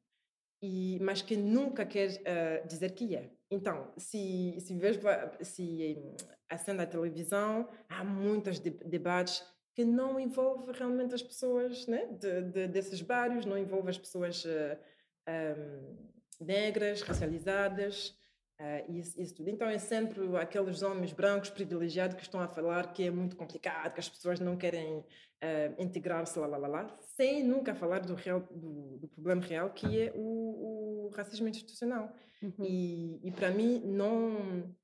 e, 0.63 0.99
mas 1.01 1.23
que 1.23 1.37
nunca 1.37 1.87
quer 1.87 2.21
eh, 2.25 2.63
dizer 2.67 2.91
que 2.91 3.17
é. 3.17 3.31
Então, 3.51 3.93
se, 3.97 4.57
se 4.61 4.77
vejo, 4.77 5.01
se 5.41 5.97
hum, 5.99 6.17
acende 6.49 6.83
a 6.83 6.87
televisão, 6.87 7.69
há 7.89 8.05
muitos 8.05 8.61
de- 8.61 8.71
debates 8.71 9.43
que 9.75 9.85
não 9.85 10.19
envolvem 10.19 10.75
realmente 10.75 11.15
as 11.15 11.23
pessoas 11.23 11.87
né, 11.87 12.07
de, 12.07 12.43
de- 12.43 12.69
desses 12.69 13.01
bairros, 13.03 13.45
não 13.47 13.57
envolvem 13.57 13.91
as 13.91 13.99
pessoas 13.99 14.45
eh, 14.47 14.79
hum, 15.57 15.97
negras, 16.41 17.03
racializadas, 17.03 18.19
e 18.89 18.99
isso, 18.99 19.19
isso 19.21 19.35
tudo. 19.37 19.49
Então 19.49 19.67
é 19.69 19.79
sempre 19.79 20.37
aqueles 20.37 20.83
homens 20.83 21.13
brancos 21.13 21.49
privilegiados 21.49 22.15
que 22.17 22.23
estão 22.23 22.41
a 22.41 22.49
falar 22.49 22.93
que 22.93 23.05
é 23.05 23.11
muito 23.11 23.35
complicado, 23.35 23.95
que 23.95 24.01
as 24.01 24.09
pessoas 24.09 24.39
não 24.39 24.55
querem 24.57 25.03
eh, 25.41 25.73
integrar-se, 25.79 26.39
lá, 26.39 26.47
lá, 26.47 26.59
lá, 26.59 26.69
lá, 26.69 26.99
sem 27.01 27.43
nunca 27.43 27.75
falar 27.75 28.01
do, 28.01 28.15
real, 28.15 28.41
do, 28.41 28.99
do 28.99 29.09
problema 29.09 29.41
real, 29.41 29.71
que 29.71 30.03
é 30.03 30.13
o, 30.15 31.07
o 31.07 31.11
racismo 31.15 31.49
institucional. 31.49 32.13
Uhum. 32.43 32.65
E, 32.65 33.21
e 33.29 33.33
para 33.33 33.51
mim 33.51 33.81
não 33.85 34.75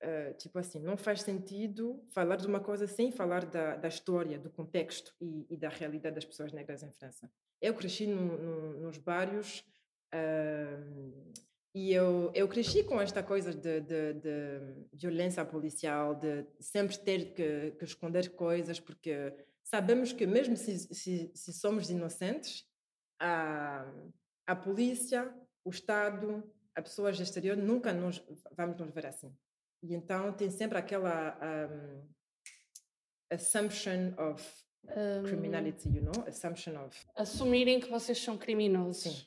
eh, 0.00 0.32
tipo 0.34 0.58
assim 0.58 0.80
não 0.80 0.96
faz 0.96 1.22
sentido 1.22 2.02
falar 2.10 2.36
de 2.36 2.46
uma 2.46 2.60
coisa 2.60 2.86
sem 2.86 3.10
falar 3.10 3.44
da, 3.46 3.76
da 3.76 3.88
história, 3.88 4.38
do 4.38 4.50
contexto 4.50 5.14
e, 5.20 5.46
e 5.50 5.56
da 5.56 5.68
realidade 5.68 6.14
das 6.14 6.24
pessoas 6.24 6.52
negras 6.52 6.82
em 6.82 6.92
França. 6.92 7.30
Eu 7.60 7.74
cresci 7.74 8.06
no, 8.06 8.38
no, 8.38 8.80
nos 8.80 8.98
bairros 8.98 9.64
ahm, 10.12 11.32
E 11.74 11.92
eu, 11.92 12.32
eu 12.34 12.48
cresci 12.48 12.82
com 12.82 13.00
esta 13.00 13.22
coisa 13.22 13.52
de, 13.52 13.80
de, 13.80 14.14
de 14.14 14.60
violência 14.94 15.44
policial, 15.44 16.14
de 16.14 16.44
sempre 16.60 16.98
ter 16.98 17.34
que, 17.34 17.72
que, 17.78 17.84
esconder 17.84 18.30
coisas, 18.30 18.80
porque 18.80 19.32
sabemos 19.62 20.12
que 20.12 20.26
mesmo 20.26 20.56
se, 20.56 20.78
se, 20.94 21.30
se 21.34 21.52
somos 21.52 21.90
inocentes, 21.90 22.64
a, 23.20 23.84
a 24.46 24.56
polícia, 24.56 25.32
o 25.64 25.70
Estado, 25.70 26.42
a 26.74 26.82
pessoas 26.82 27.16
do 27.16 27.22
exterior 27.22 27.56
nunca 27.56 27.92
nos 27.92 28.24
vamos 28.56 28.76
nos 28.78 28.92
ver 28.94 29.06
assim. 29.06 29.36
E 29.82 29.94
então 29.94 30.32
tem 30.32 30.50
sempre 30.50 30.78
aquela 30.78 31.38
um, 31.70 32.08
assumption 33.30 34.14
of 34.18 34.44
um, 34.84 35.24
criminality, 35.24 35.88
you 35.88 36.02
know, 36.02 36.24
assumption 36.26 36.76
of 36.84 36.96
assumirem 37.14 37.80
que 37.80 37.88
vocês 37.88 38.18
são 38.18 38.36
criminosos. 38.36 39.20
Sim. 39.20 39.26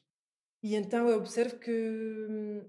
E 0.64 0.76
então 0.76 1.08
eu 1.08 1.18
observo 1.18 1.58
que 1.58 1.72
hum, 1.72 2.64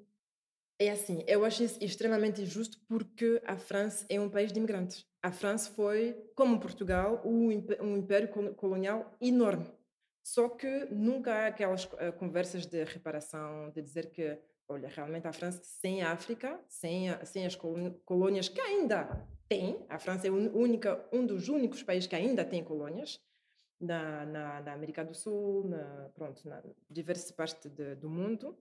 é 0.79 0.91
assim, 0.91 1.23
eu 1.27 1.45
acho 1.45 1.63
isso 1.63 1.79
extremamente 1.83 2.43
injusto 2.43 2.79
porque 2.89 3.41
a 3.45 3.57
França 3.57 4.07
é 4.09 4.21
um 4.21 4.31
país 4.31 4.53
de 4.53 4.59
imigrantes. 4.59 5.07
A 5.23 5.31
França 5.31 5.71
foi, 5.71 6.17
como 6.35 6.59
Portugal, 6.59 7.23
um 7.25 7.53
império 7.53 8.29
colonial 8.57 9.17
enorme. 9.21 9.73
Só 10.25 10.49
que 10.49 10.87
nunca 10.87 11.33
há 11.33 11.47
aquelas 11.49 11.85
uh, 11.85 12.13
conversas 12.19 12.67
de 12.67 12.85
reparação, 12.85 13.71
de 13.71 13.83
dizer 13.83 14.11
que, 14.11 14.39
olha, 14.73 14.89
realmente 14.89 15.27
a 15.27 15.33
França, 15.33 15.61
sem 15.63 16.03
a 16.03 16.13
África, 16.13 16.61
sem, 16.69 17.11
a, 17.11 17.25
sem 17.25 17.47
as 17.47 17.57
colônias 17.57 18.49
que 18.49 18.61
ainda 18.61 19.27
tem, 19.49 19.85
a 19.89 19.99
França 19.99 20.27
é 20.27 20.31
única, 20.31 21.07
um 21.13 21.25
dos 21.25 21.49
únicos 21.49 21.83
países 21.83 22.07
que 22.07 22.17
ainda 22.17 22.45
tem 22.45 22.65
colônias, 22.65 23.21
na, 23.83 24.25
na, 24.25 24.61
na 24.61 24.73
América 24.73 25.05
do 25.05 25.13
Sul, 25.13 25.65
na, 25.69 26.09
pronto, 26.15 26.49
na 26.49 26.63
diversas 26.89 27.33
partes 27.33 27.69
de, 27.69 27.97
do 27.97 28.09
mundo. 28.09 28.57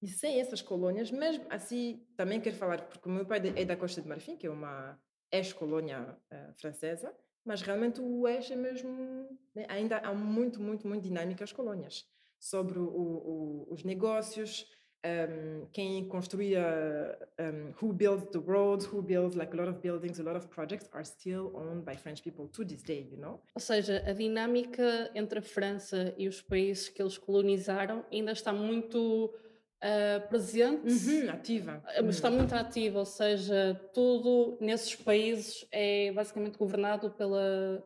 E 0.00 0.06
sem 0.06 0.40
essas 0.40 0.62
colônias, 0.62 1.10
mesmo 1.10 1.44
assim, 1.50 2.06
também 2.16 2.40
quero 2.40 2.56
falar, 2.56 2.82
porque 2.82 3.08
o 3.08 3.12
meu 3.12 3.26
pai 3.26 3.40
é 3.56 3.64
da 3.64 3.76
Costa 3.76 4.00
de 4.00 4.08
Marfim, 4.08 4.36
que 4.36 4.46
é 4.46 4.50
uma 4.50 4.98
ex-colônia 5.32 6.16
uh, 6.30 6.54
francesa, 6.60 7.12
mas 7.44 7.62
realmente 7.62 8.00
o 8.00 8.20
oeste 8.20 8.52
é 8.52 8.56
mesmo. 8.56 9.28
Né, 9.54 9.66
ainda 9.68 9.98
há 9.98 10.14
muito, 10.14 10.60
muito, 10.60 10.86
muito 10.86 11.02
dinâmica 11.02 11.42
as 11.42 11.52
colônias 11.52 12.04
sobre 12.38 12.78
o, 12.78 12.84
o, 12.84 13.66
os 13.70 13.82
negócios, 13.82 14.70
um, 15.04 15.66
quem 15.72 16.08
construía 16.08 17.18
um, 17.38 17.72
who 17.80 17.92
built 17.92 18.32
the 18.32 18.38
roads, 18.38 18.86
who 18.86 19.02
built 19.02 19.36
like 19.36 19.52
a 19.52 19.56
lot 19.56 19.68
of 19.68 19.80
buildings, 19.80 20.18
a 20.18 20.22
lot 20.22 20.36
of 20.36 20.48
projects 20.48 20.88
are 20.92 21.04
still 21.04 21.52
owned 21.54 21.84
by 21.84 21.94
French 21.94 22.22
people 22.22 22.48
to 22.48 22.64
this 22.64 22.82
day, 22.82 23.06
you 23.10 23.18
know? 23.18 23.40
Ou 23.54 23.60
seja, 23.60 24.02
a 24.06 24.12
dinâmica 24.12 25.10
entre 25.14 25.38
a 25.38 25.42
França 25.42 26.14
e 26.16 26.26
os 26.26 26.40
países 26.40 26.88
que 26.88 27.02
eles 27.02 27.18
colonizaram 27.18 28.04
ainda 28.10 28.32
está 28.32 28.52
muito 28.52 29.26
uh, 29.26 30.28
presente, 30.28 30.88
uhum, 30.88 31.30
ativa. 31.30 31.82
Uhum. 32.00 32.08
Está 32.08 32.30
muito 32.30 32.54
ativa, 32.54 32.98
ou 32.98 33.06
seja, 33.06 33.78
tudo 33.92 34.56
nesses 34.60 34.94
países 34.96 35.66
é 35.70 36.10
basicamente 36.12 36.56
governado 36.56 37.10
pela 37.10 37.84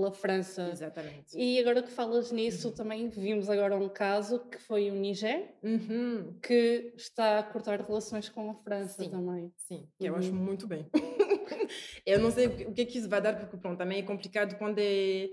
pela 0.00 0.12
França. 0.12 0.70
Exatamente. 0.72 1.36
E 1.36 1.58
agora 1.58 1.82
que 1.82 1.90
falas 1.90 2.32
nisso, 2.32 2.68
uhum. 2.68 2.74
também 2.74 3.08
vimos 3.08 3.50
agora 3.50 3.76
um 3.76 3.88
caso 3.88 4.40
que 4.40 4.58
foi 4.58 4.90
o 4.90 4.94
Niger, 4.94 5.54
uhum. 5.62 6.34
que 6.42 6.92
está 6.96 7.38
a 7.38 7.42
cortar 7.42 7.80
relações 7.82 8.28
com 8.28 8.50
a 8.50 8.54
França 8.54 9.02
sim, 9.02 9.10
também. 9.10 9.52
Sim, 9.58 9.86
que 9.98 10.06
eu 10.06 10.16
acho 10.16 10.30
uhum. 10.30 10.36
muito 10.36 10.66
bem. 10.66 10.86
eu 12.06 12.18
não 12.18 12.30
sei 12.30 12.46
o 12.46 12.72
que 12.72 12.80
é 12.80 12.84
que 12.86 12.98
isso 12.98 13.08
vai 13.08 13.20
dar, 13.20 13.38
porque 13.38 13.56
pronto, 13.58 13.78
também 13.78 13.98
é 13.98 14.02
complicado 14.02 14.56
quando 14.56 14.78
é. 14.78 15.30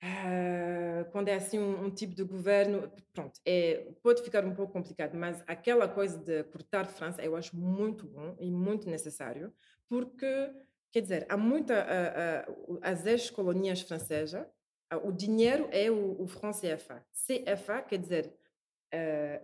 Uh, 0.00 1.10
quando 1.10 1.26
é 1.26 1.34
assim 1.34 1.58
um, 1.58 1.86
um, 1.86 1.90
tipo 1.90 2.14
de 2.14 2.22
governo, 2.22 2.88
pronto, 3.12 3.40
é, 3.44 3.84
pode 4.00 4.22
ficar 4.22 4.44
um 4.44 4.54
pouco 4.54 4.72
complicado, 4.72 5.16
mas 5.16 5.42
aquela 5.44 5.88
coisa 5.88 6.16
de 6.16 6.44
cortar 6.44 6.86
França 6.86 7.20
eu 7.20 7.34
acho 7.34 7.56
muito 7.56 8.06
bom 8.06 8.36
e 8.38 8.48
muito 8.48 8.88
necessário, 8.88 9.52
porque 9.88 10.52
Quer 10.98 11.02
dizer, 11.02 11.26
há 11.28 11.36
muita. 11.36 11.74
Uh, 11.86 12.72
uh, 12.72 12.78
as 12.82 13.06
ex-colônias 13.06 13.82
francesas, 13.82 14.44
uh, 14.92 15.08
o 15.08 15.12
dinheiro 15.12 15.68
é 15.70 15.88
o, 15.88 16.20
o 16.20 16.26
franc 16.26 16.58
CFA. 16.58 17.06
CFA 17.12 17.82
quer 17.82 17.98
dizer 17.98 18.34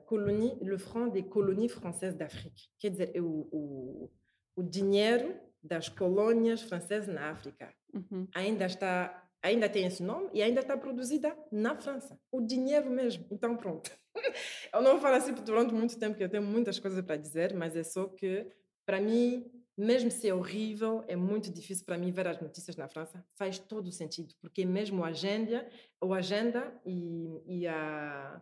colonie, 0.06 0.58
le 0.62 0.78
franc 0.78 1.12
des 1.12 1.22
colonies 1.22 1.70
françaises 1.70 2.16
d'Afrique. 2.16 2.70
Quer 2.76 2.90
dizer, 2.90 3.10
é 3.14 3.20
o, 3.20 3.46
o, 3.52 4.10
o 4.56 4.62
dinheiro 4.64 5.38
das 5.62 5.88
colônias 5.88 6.62
francesas 6.62 7.14
na 7.14 7.30
África. 7.30 7.72
Uhum. 7.92 8.26
Ainda 8.34 8.66
está. 8.66 9.22
Ainda 9.40 9.68
tem 9.68 9.86
esse 9.86 10.02
nome 10.02 10.30
e 10.32 10.42
ainda 10.42 10.60
está 10.60 10.76
produzida 10.76 11.36
na 11.52 11.76
França. 11.76 12.18
O 12.32 12.40
dinheiro 12.40 12.90
mesmo. 12.90 13.26
Então, 13.30 13.56
pronto. 13.56 13.92
eu 14.74 14.82
não 14.82 14.98
falo 14.98 15.14
assim 15.14 15.34
durante 15.34 15.72
muito 15.72 15.96
tempo, 16.00 16.14
porque 16.14 16.24
eu 16.24 16.30
tenho 16.30 16.42
muitas 16.42 16.80
coisas 16.80 17.04
para 17.04 17.16
dizer, 17.16 17.54
mas 17.54 17.76
é 17.76 17.84
só 17.84 18.08
que, 18.08 18.50
para 18.84 19.00
mim, 19.00 19.53
mesmo 19.76 20.10
se 20.10 20.28
é 20.28 20.34
horrível, 20.34 21.04
é 21.08 21.16
muito 21.16 21.50
difícil 21.52 21.84
para 21.84 21.98
mim 21.98 22.12
ver 22.12 22.28
as 22.28 22.40
notícias 22.40 22.76
na 22.76 22.88
França. 22.88 23.24
Faz 23.34 23.58
todo 23.58 23.88
o 23.88 23.92
sentido, 23.92 24.34
porque 24.40 24.64
mesmo 24.64 25.04
a 25.04 25.08
agenda, 25.08 25.68
a 26.00 26.14
agenda 26.14 26.80
e, 26.84 27.42
e 27.46 27.66
a, 27.66 28.40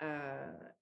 a 0.00 0.74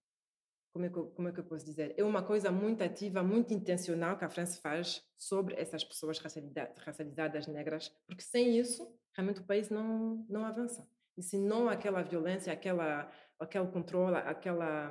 como, 0.72 0.86
é 0.86 0.88
que, 0.88 1.02
como 1.14 1.28
é 1.28 1.32
que 1.32 1.40
eu 1.40 1.44
posso 1.44 1.64
dizer? 1.64 1.94
É 1.96 2.04
uma 2.04 2.22
coisa 2.22 2.50
muito 2.50 2.82
ativa, 2.82 3.22
muito 3.22 3.52
intencional 3.52 4.16
que 4.16 4.24
a 4.24 4.30
França 4.30 4.60
faz 4.60 5.04
sobre 5.18 5.54
essas 5.56 5.84
pessoas 5.84 6.18
racializadas 6.18 7.46
negras, 7.46 7.88
porque 8.06 8.22
sem 8.22 8.58
isso, 8.58 8.88
realmente 9.14 9.40
o 9.40 9.44
país 9.44 9.68
não, 9.68 10.24
não 10.28 10.44
avança. 10.44 10.88
E 11.16 11.22
se 11.22 11.36
não 11.36 11.68
aquela 11.68 12.02
violência, 12.02 12.52
aquela, 12.52 13.10
aquele 13.38 13.66
controle, 13.66 14.16
aquela 14.16 14.90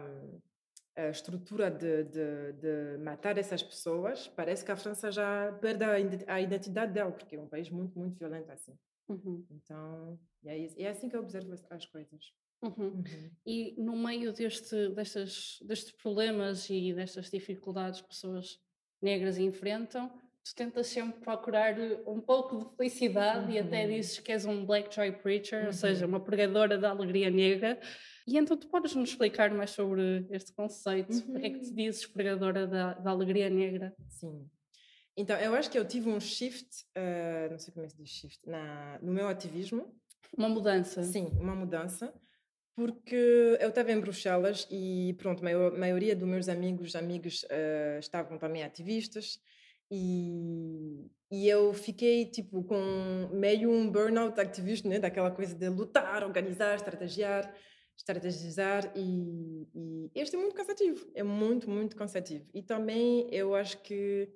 estrutura 1.08 1.72
de, 1.72 2.04
de, 2.04 2.54
de, 2.54 2.98
matar 3.04 3.38
essas 3.38 3.64
pessoas, 3.64 4.28
parece 4.28 4.66
que 4.66 4.72
a 4.72 4.76
França 4.76 5.12
já 5.12 5.52
perde 5.62 5.86
a 6.28 6.42
identidade 6.42 6.92
dela, 6.92 7.12
porque 7.12 7.36
é 7.36 7.40
um 7.40 7.48
país 7.48 7.70
muito, 7.70 7.98
muito 7.98 8.18
violento 8.18 8.52
assim. 8.52 8.78
Uhum. 9.08 9.46
Então, 9.52 10.20
é, 10.46 10.84
é 10.84 10.90
assim 10.90 11.08
que 11.08 11.16
eu 11.16 11.22
observo 11.22 11.54
as 11.70 11.86
coisas. 11.86 12.34
Uhum. 12.62 12.74
Uhum. 12.78 13.04
E 13.46 13.76
no 13.78 13.96
meio 13.96 14.34
deste, 14.34 14.90
destes, 14.90 15.60
destes 15.62 15.92
problemas 15.94 16.70
e 16.70 16.94
destas 16.94 17.30
dificuldades 17.30 18.02
que 18.02 18.10
pessoas 18.10 18.60
negras 19.02 19.38
enfrentam, 19.38 20.12
tu 20.44 20.54
tentas 20.56 20.88
sempre 20.88 21.20
procurar 21.22 21.76
um 22.06 22.20
pouco 22.20 22.58
de 22.58 22.76
felicidade 22.76 23.52
e 23.52 23.60
até 23.60 23.86
uhum. 23.86 23.92
dizes 23.94 24.20
que 24.20 24.32
és 24.32 24.46
um 24.46 24.66
Black 24.66 24.94
Joy 24.94 25.12
Preacher, 25.14 25.68
ou 25.68 25.74
seja, 25.74 26.06
uhum. 26.06 26.12
uma 26.12 26.20
pregadora 26.20 26.78
da 26.78 26.90
alegria 26.90 27.30
negra. 27.30 27.80
E 28.30 28.38
então 28.38 28.56
tu 28.56 28.68
podes 28.68 28.94
nos 28.94 29.10
explicar 29.10 29.50
mais 29.50 29.72
sobre 29.72 30.28
este 30.30 30.54
conceito? 30.54 31.12
Uhum. 31.12 31.22
Porque 31.32 31.48
é 31.48 31.50
que 31.50 31.62
te 31.62 31.70
uhum. 31.70 31.76
dizes 31.76 32.06
pregadora 32.06 32.68
da, 32.68 32.94
da 32.94 33.10
alegria 33.10 33.50
negra? 33.50 33.92
Sim. 34.08 34.48
Então, 35.18 35.36
eu 35.38 35.56
acho 35.56 35.70
que 35.70 35.80
eu 35.80 35.84
tive 35.84 36.10
um 36.10 36.20
shift, 36.20 36.86
uh, 36.96 37.50
não 37.50 37.58
sei 37.58 37.74
como 37.74 37.86
é 37.86 37.90
que 37.90 37.96
se 37.96 38.02
diz 38.02 38.10
shift, 38.10 38.48
na, 38.48 39.00
no 39.02 39.12
meu 39.12 39.28
ativismo. 39.28 39.92
Uma 40.38 40.48
mudança. 40.48 41.02
Sim, 41.02 41.26
uma 41.40 41.56
mudança. 41.56 42.14
Porque 42.76 43.58
eu 43.60 43.70
estava 43.70 43.92
em 43.92 44.00
Bruxelas 44.00 44.68
e, 44.70 45.16
pronto, 45.18 45.44
a 45.46 45.72
maioria 45.72 46.16
dos 46.16 46.30
meus 46.30 46.48
amigos, 46.48 46.96
amigos 46.96 47.44
uh, 47.46 48.00
estavam 48.00 48.38
também 48.38 48.64
ativistas. 48.64 49.42
E, 49.92 51.10
e 51.32 51.50
eu 51.50 51.74
fiquei, 51.74 52.28
tipo, 52.28 52.64
com 52.64 53.28
meio 53.34 53.72
um 53.72 53.92
burnout 53.92 54.40
ativista, 54.40 54.88
né? 54.88 55.00
Daquela 55.00 55.32
coisa 55.32 55.56
de 55.56 55.68
lutar, 55.68 56.24
organizar, 56.24 56.76
estrategiar 56.76 57.52
estrategizar 58.00 58.92
e, 58.96 59.68
e, 59.76 60.12
este 60.16 60.36
é 60.38 60.40
muito 60.40 60.56
cansativo, 60.56 61.06
é 61.14 61.22
muito, 61.22 61.70
muito 61.70 61.98
cansativo. 61.98 62.46
E 62.54 62.64
também 62.64 63.28
eu 63.30 63.54
acho 63.54 63.78
que 63.82 64.30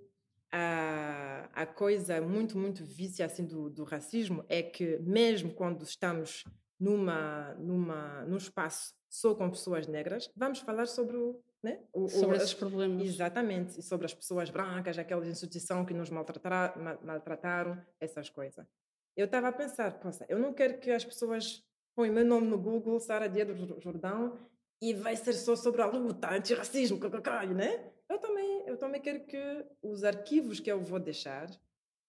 a, 0.51 1.49
a 1.53 1.65
coisa 1.65 2.19
muito, 2.21 2.57
muito 2.57 2.83
vícia 2.83 3.25
assim 3.25 3.45
do, 3.45 3.69
do 3.69 3.85
racismo 3.85 4.43
é 4.49 4.61
que 4.61 4.97
mesmo 4.99 5.53
quando 5.53 5.83
estamos 5.83 6.43
numa, 6.77 7.53
numa, 7.53 8.25
num 8.25 8.37
espaço 8.37 8.93
só 9.09 9.33
com 9.33 9.49
pessoas 9.49 9.87
negras, 9.87 10.29
vamos 10.35 10.59
falar 10.59 10.85
sobre 10.85 11.15
o, 11.15 11.41
né? 11.63 11.79
O, 11.93 12.09
sobre 12.09 12.35
o, 12.35 12.37
esses 12.37 12.53
problemas. 12.53 13.01
Exatamente, 13.01 13.79
e 13.79 13.81
sobre 13.81 14.05
as 14.05 14.13
pessoas 14.13 14.49
brancas, 14.49 14.99
aquela 14.99 15.25
instituição 15.25 15.85
que 15.85 15.93
nos 15.93 16.09
maltrataram, 16.09 16.99
maltrataram 17.01 17.81
essas 17.97 18.29
coisas. 18.29 18.65
Eu 19.15 19.25
estava 19.25 19.47
a 19.47 19.53
pensar, 19.53 19.99
poxa, 19.99 20.25
eu 20.27 20.37
não 20.37 20.53
quero 20.53 20.79
que 20.79 20.91
as 20.91 21.05
pessoas 21.05 21.63
põe 21.95 22.09
meu 22.09 22.25
nome 22.25 22.47
no 22.47 22.57
Google, 22.57 22.99
Sara 22.99 23.27
Dia 23.27 23.45
do 23.45 23.55
Jordão, 23.81 24.37
e 24.81 24.93
vai 24.93 25.15
ser 25.15 25.33
só 25.33 25.55
sobre 25.55 25.81
a 25.81 25.85
luta 25.85 26.33
antirracismo, 26.33 26.99
né? 27.55 27.91
Eu 28.09 28.19
também, 28.19 28.63
eu 28.67 28.77
também 28.77 29.01
quero 29.01 29.25
que 29.25 29.65
os 29.81 30.03
arquivos 30.03 30.59
que 30.59 30.71
eu 30.71 30.81
vou 30.81 30.99
deixar, 30.99 31.49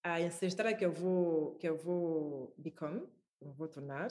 a 0.02 0.18
ancestral 0.18 0.76
que 0.76 0.84
eu 0.84 0.92
vou, 0.92 1.54
que 1.56 1.68
eu 1.68 1.76
vou 1.76 2.54
become, 2.58 3.06
eu 3.40 3.52
vou 3.52 3.68
tornar, 3.68 4.10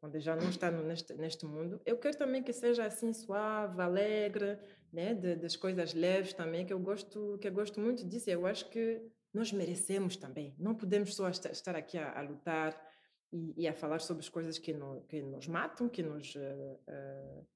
quando 0.00 0.18
já 0.18 0.34
não 0.34 0.48
está 0.48 0.70
no, 0.70 0.82
neste, 0.82 1.12
neste 1.14 1.44
mundo, 1.44 1.80
eu 1.84 1.98
quero 1.98 2.16
também 2.16 2.42
que 2.42 2.52
seja 2.52 2.86
assim 2.86 3.12
suave, 3.12 3.80
alegre, 3.80 4.58
né? 4.92 5.14
De, 5.14 5.36
das 5.36 5.56
coisas 5.56 5.94
leves 5.94 6.32
também, 6.32 6.64
que 6.64 6.72
eu 6.72 6.80
gosto, 6.80 7.38
que 7.40 7.46
eu 7.46 7.52
gosto 7.52 7.78
muito 7.78 8.04
disso. 8.04 8.30
Eu 8.30 8.46
acho 8.46 8.68
que 8.70 9.00
nós 9.32 9.52
merecemos 9.52 10.16
também. 10.16 10.54
Não 10.58 10.74
podemos 10.74 11.14
só 11.14 11.28
estar 11.28 11.76
aqui 11.76 11.98
a, 11.98 12.18
a 12.18 12.22
lutar 12.22 12.89
e, 13.32 13.62
e, 13.62 13.68
a 13.68 13.74
falar 13.74 14.00
sobre 14.00 14.20
as 14.22 14.28
coisas 14.28 14.58
que, 14.58 14.72
no, 14.72 15.02
que 15.02 15.22
nos 15.22 15.46
matam, 15.46 15.88
que 15.88 16.02
nos, 16.02 16.34
uh, 16.34 17.46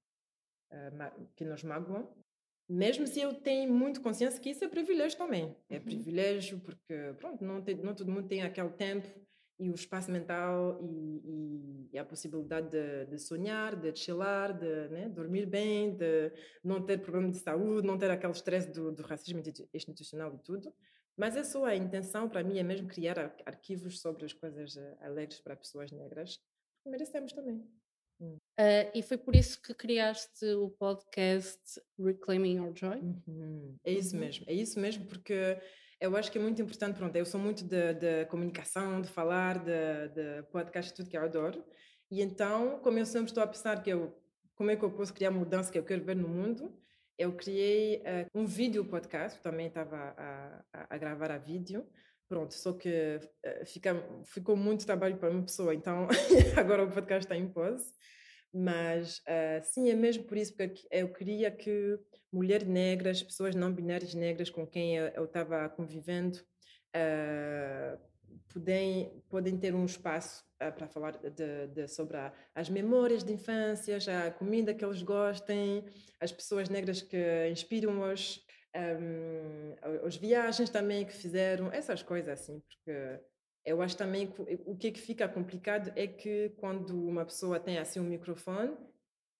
uh, 0.72 1.28
que 1.36 1.44
nos 1.44 1.62
magoam. 1.64 2.12
Mesmo 2.68 3.06
se 3.06 3.20
eu 3.20 3.34
tenho 3.34 3.72
muito 3.72 4.00
consciência 4.00 4.40
que 4.40 4.50
isso 4.50 4.64
é 4.64 4.68
privilégio 4.68 5.18
também. 5.18 5.54
É 5.68 5.76
Uhum. 5.76 5.84
privilégio 5.84 6.60
porque, 6.60 7.14
pronto, 7.18 7.44
não, 7.44 7.60
tem, 7.62 7.74
não 7.76 7.94
todo 7.94 8.10
mundo 8.10 8.26
tem 8.26 8.42
aquele 8.42 8.70
tempo 8.70 9.06
e 9.58 9.70
o 9.70 9.74
espaço 9.74 10.10
mental 10.10 10.80
e, 10.82 11.20
e- 11.24 11.88
e 11.92 11.98
a 11.98 12.04
possibilidade 12.04 12.70
de, 12.70 13.06
de 13.06 13.18
sonhar, 13.18 13.76
de 13.76 13.94
chilar, 13.94 14.52
de 14.58 14.88
né, 14.88 15.08
dormir 15.08 15.46
bem, 15.46 15.94
de 15.94 16.32
não 16.62 16.84
ter 16.84 16.98
problema 17.00 17.30
de 17.30 17.38
saúde, 17.38 17.86
não 17.86 17.98
ter 17.98 18.10
aquele 18.10 18.32
estresse 18.32 18.72
do, 18.72 18.90
do 18.90 19.02
racismo 19.02 19.38
institu- 19.38 19.68
institucional 19.72 20.34
e 20.34 20.38
tudo. 20.38 20.72
Mas 21.16 21.36
a 21.54 21.76
intenção, 21.76 22.28
para 22.28 22.42
mim, 22.42 22.58
é 22.58 22.62
mesmo 22.62 22.88
criar 22.88 23.18
ar- 23.18 23.36
arquivos 23.46 24.00
sobre 24.00 24.24
as 24.24 24.32
coisas 24.32 24.76
eh, 24.76 24.96
alegres 25.00 25.40
para 25.40 25.56
pessoas 25.56 25.92
negras. 25.92 26.40
Merecemos 26.84 27.32
também. 27.32 27.64
Ah, 28.56 28.90
e 28.94 29.02
foi 29.02 29.16
por 29.18 29.34
isso 29.34 29.60
que 29.60 29.74
criaste 29.74 30.44
o 30.54 30.70
podcast 30.70 31.80
Reclaiming 31.98 32.56
Your 32.56 32.72
Joy? 32.76 33.00
Uhum. 33.00 33.76
É 33.84 33.92
isso 33.92 34.14
Uhum. 34.14 34.20
mesmo, 34.20 34.44
é 34.48 34.52
isso 34.54 34.78
mesmo, 34.80 35.06
porque 35.06 35.58
eu 36.00 36.16
acho 36.16 36.30
que 36.30 36.38
é 36.38 36.40
muito 36.40 36.60
importante. 36.62 36.96
Pronto, 36.96 37.14
eu 37.16 37.24
sou 37.26 37.40
muito 37.40 37.64
de, 37.64 37.94
de 37.94 38.26
comunicação, 38.26 39.00
de 39.00 39.08
falar, 39.08 39.58
de, 39.64 40.08
de 40.14 40.42
podcast, 40.50 40.92
tudo 40.94 41.08
que 41.08 41.16
eu 41.16 41.22
adoro. 41.22 41.64
E 42.10 42.20
então, 42.22 42.78
como 42.80 42.98
eu 42.98 43.06
sempre 43.06 43.30
estou 43.30 43.42
a 43.42 43.46
pensar 43.46 43.82
que 43.82 43.90
eu, 43.90 44.16
como 44.54 44.70
é 44.70 44.76
que 44.76 44.84
eu 44.84 44.90
posso 44.92 45.12
criar 45.12 45.30
mudança 45.30 45.70
que 45.72 45.78
eu 45.78 45.84
quero 45.84 46.04
ver 46.04 46.14
no 46.16 46.28
mundo, 46.28 46.76
eu 47.18 47.32
criei 47.32 48.02
eh, 48.04 48.26
um 48.34 48.46
vídeo 48.46 48.84
podcast, 48.84 49.40
também 49.42 49.66
estava 49.68 49.96
a, 49.96 50.64
a, 50.72 50.94
a 50.94 50.98
gravar 50.98 51.30
a 51.30 51.38
vídeo. 51.38 51.86
Pronto, 52.28 52.54
só 52.54 52.72
que 52.72 53.20
eh, 53.42 53.64
fica, 53.64 53.94
ficou 54.26 54.56
muito 54.56 54.86
trabalho 54.86 55.16
para 55.18 55.30
uma 55.30 55.42
pessoa, 55.42 55.74
então 55.74 56.08
agora 56.56 56.84
o 56.84 56.90
podcast 56.90 57.24
está 57.26 57.36
em 57.36 57.48
pause. 57.48 57.92
Mas 58.52 59.20
ah, 59.26 59.60
sim, 59.62 59.90
é 59.90 59.94
mesmo 59.96 60.24
por 60.24 60.36
isso, 60.38 60.56
porque 60.56 60.86
eu 60.90 61.12
queria 61.12 61.50
que 61.50 61.98
mulheres 62.32 62.66
negras, 62.68 63.22
pessoas 63.22 63.54
não 63.54 63.72
binárias 63.72 64.14
negras 64.14 64.48
com 64.48 64.64
quem 64.66 64.96
eu- 64.96 65.24
estava 65.24 65.68
convivendo, 65.70 66.38
podem, 68.52 69.22
podem 69.28 69.56
ter 69.58 69.74
um 69.74 69.84
espaço 69.84 70.44
ah, 70.60 70.70
para 70.72 70.86
falar 70.88 71.12
de, 71.18 71.66
de- 71.68 71.88
sobre 71.88 72.16
a- 72.16 72.32
as 72.54 72.68
memórias 72.68 73.22
de 73.24 73.32
infância, 73.32 73.96
a 74.26 74.30
comida 74.30 74.74
que 74.74 74.84
eles 74.84 75.02
gostem, 75.02 75.84
as 76.20 76.32
pessoas 76.32 76.68
negras 76.68 77.02
que 77.02 77.16
inspiram-os, 77.50 78.44
ahm, 78.74 79.74
as 80.06 80.16
viagens 80.16 80.70
também 80.70 81.04
que 81.04 81.12
fizeram, 81.12 81.70
essas 81.72 82.02
coisas 82.02 82.28
assim, 82.40 82.60
porque 82.60 83.20
eu 83.64 83.80
acho 83.82 83.96
também 83.96 84.26
que 84.26 84.40
o- 84.66 84.76
que, 84.76 84.88
é 84.88 84.90
que 84.90 85.00
fica 85.00 85.28
complicado 85.28 85.92
é 85.96 86.06
que 86.06 86.50
quando 86.58 86.90
uma 87.08 87.24
pessoa 87.24 87.58
tem 87.60 87.78
assim 87.78 88.00
um 88.00 88.04
microfone, 88.04 88.76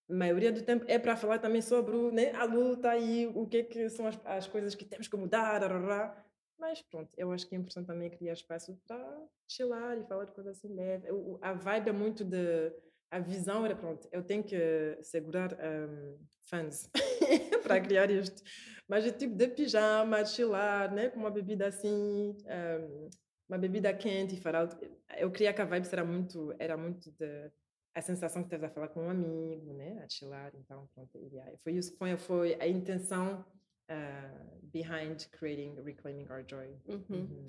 a 0.08 0.14
maioria 0.14 0.52
do 0.52 0.62
tempo 0.62 0.84
é 0.88 0.98
para 0.98 1.16
falar 1.16 1.38
também 1.38 1.62
sobre 1.62 1.96
né, 2.12 2.32
a 2.32 2.44
luta 2.44 2.96
e 2.96 3.26
o 3.28 3.46
que, 3.46 3.58
é 3.58 3.62
que 3.62 3.88
são 3.90 4.06
as, 4.06 4.18
as 4.24 4.46
coisas 4.46 4.74
que 4.74 4.84
temos 4.84 5.08
que 5.08 5.16
mudar. 5.16 5.62
arará. 5.62 6.22
Mas 6.58 6.80
pronto, 6.82 7.10
eu 7.16 7.30
acho 7.32 7.48
que 7.48 7.54
é 7.54 7.58
importante 7.58 7.86
também 7.86 8.10
criar 8.10 8.32
espaço 8.32 8.78
para 8.86 9.26
chilar 9.48 9.98
e 9.98 10.04
falar 10.06 10.24
de 10.24 10.32
coisas 10.32 10.56
assim 10.56 10.68
leves. 10.74 11.10
O- 11.10 11.34
o- 11.34 11.38
A 11.42 11.52
vibe 11.52 11.88
é 11.88 11.92
muito 11.92 12.24
de. 12.24 12.72
A 13.10 13.18
visão 13.20 13.64
era 13.64 13.76
pronto, 13.76 14.08
eu 14.10 14.24
tenho 14.24 14.42
que 14.42 14.98
segurar 15.02 15.52
um, 15.54 16.18
fãs 16.46 16.90
para 17.62 17.80
criar 17.80 18.10
isto. 18.10 18.42
Mas 18.88 19.06
é 19.06 19.12
tipo 19.12 19.34
de 19.36 19.48
pijama, 19.48 20.24
chilar, 20.24 20.92
né? 20.92 21.10
com 21.10 21.20
uma 21.20 21.30
bebida 21.30 21.66
assim, 21.68 22.36
um, 22.46 23.08
uma 23.48 23.58
bebida 23.58 23.94
quente 23.94 24.34
e 24.34 24.40
falar. 24.40 24.68
Eu 25.16 25.30
queria 25.30 25.52
que 25.54 25.62
a 25.62 25.64
vibe 25.64 25.86
era 25.92 26.04
muito, 26.04 26.54
era 26.58 26.76
muito 26.76 27.10
de 27.12 27.50
a 27.94 28.02
sensação 28.02 28.42
que 28.42 28.48
estás 28.48 28.64
a 28.64 28.74
falar 28.74 28.88
com 28.88 29.02
um 29.06 29.10
amigo, 29.10 29.72
né? 29.74 30.02
A 30.04 30.08
chilar, 30.08 30.52
então 30.56 30.88
pronto. 30.94 31.16
yeah, 31.32 31.56
foi 31.62 31.74
isso 31.74 31.92
que 31.92 31.98
foi, 31.98 32.16
foi 32.16 32.54
a 32.60 32.66
intenção 32.66 33.44
uh, 33.90 34.60
behind 34.72 35.26
creating 35.30 35.76
Reclaiming 35.82 36.26
Our 36.30 36.44
Joy. 36.46 36.76
Uhum. 36.86 37.04
Uhum. 37.10 37.46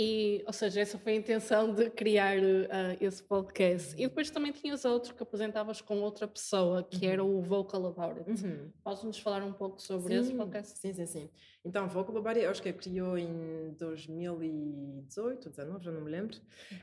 E, 0.00 0.44
ou 0.46 0.52
seja, 0.52 0.80
essa 0.80 0.96
foi 0.96 1.14
a 1.14 1.16
intenção 1.16 1.74
de 1.74 1.90
criar 1.90 2.36
ah, 2.70 2.96
esse 3.00 3.20
podcast. 3.20 3.94
E 4.00 4.06
depois 4.06 4.30
também 4.30 4.52
tinhas 4.52 4.84
outro 4.84 5.12
que 5.12 5.20
apresentavas 5.24 5.80
com 5.80 5.98
outra 5.98 6.28
pessoa, 6.28 6.84
que 6.84 7.04
era 7.04 7.24
o 7.24 7.42
Vocal 7.42 7.84
About 7.86 8.20
It. 8.20 8.30
Uhum. 8.30 8.70
Podes-nos 8.84 9.18
falar 9.18 9.42
um 9.42 9.52
pouco 9.52 9.82
sobre 9.82 10.14
esse 10.14 10.32
podcast? 10.32 10.78
Sim, 10.78 10.92
sim, 10.92 11.06
sim. 11.06 11.30
Então, 11.64 11.88
Vocal 11.88 12.22
Body, 12.22 12.42
eu 12.42 12.50
acho 12.50 12.62
que 12.62 12.72
criou 12.72 13.18
em 13.18 13.74
2018, 13.76 15.50
19, 15.50 15.84
já 15.84 15.90
não 15.90 16.02
me 16.02 16.10
lembro. 16.10 16.36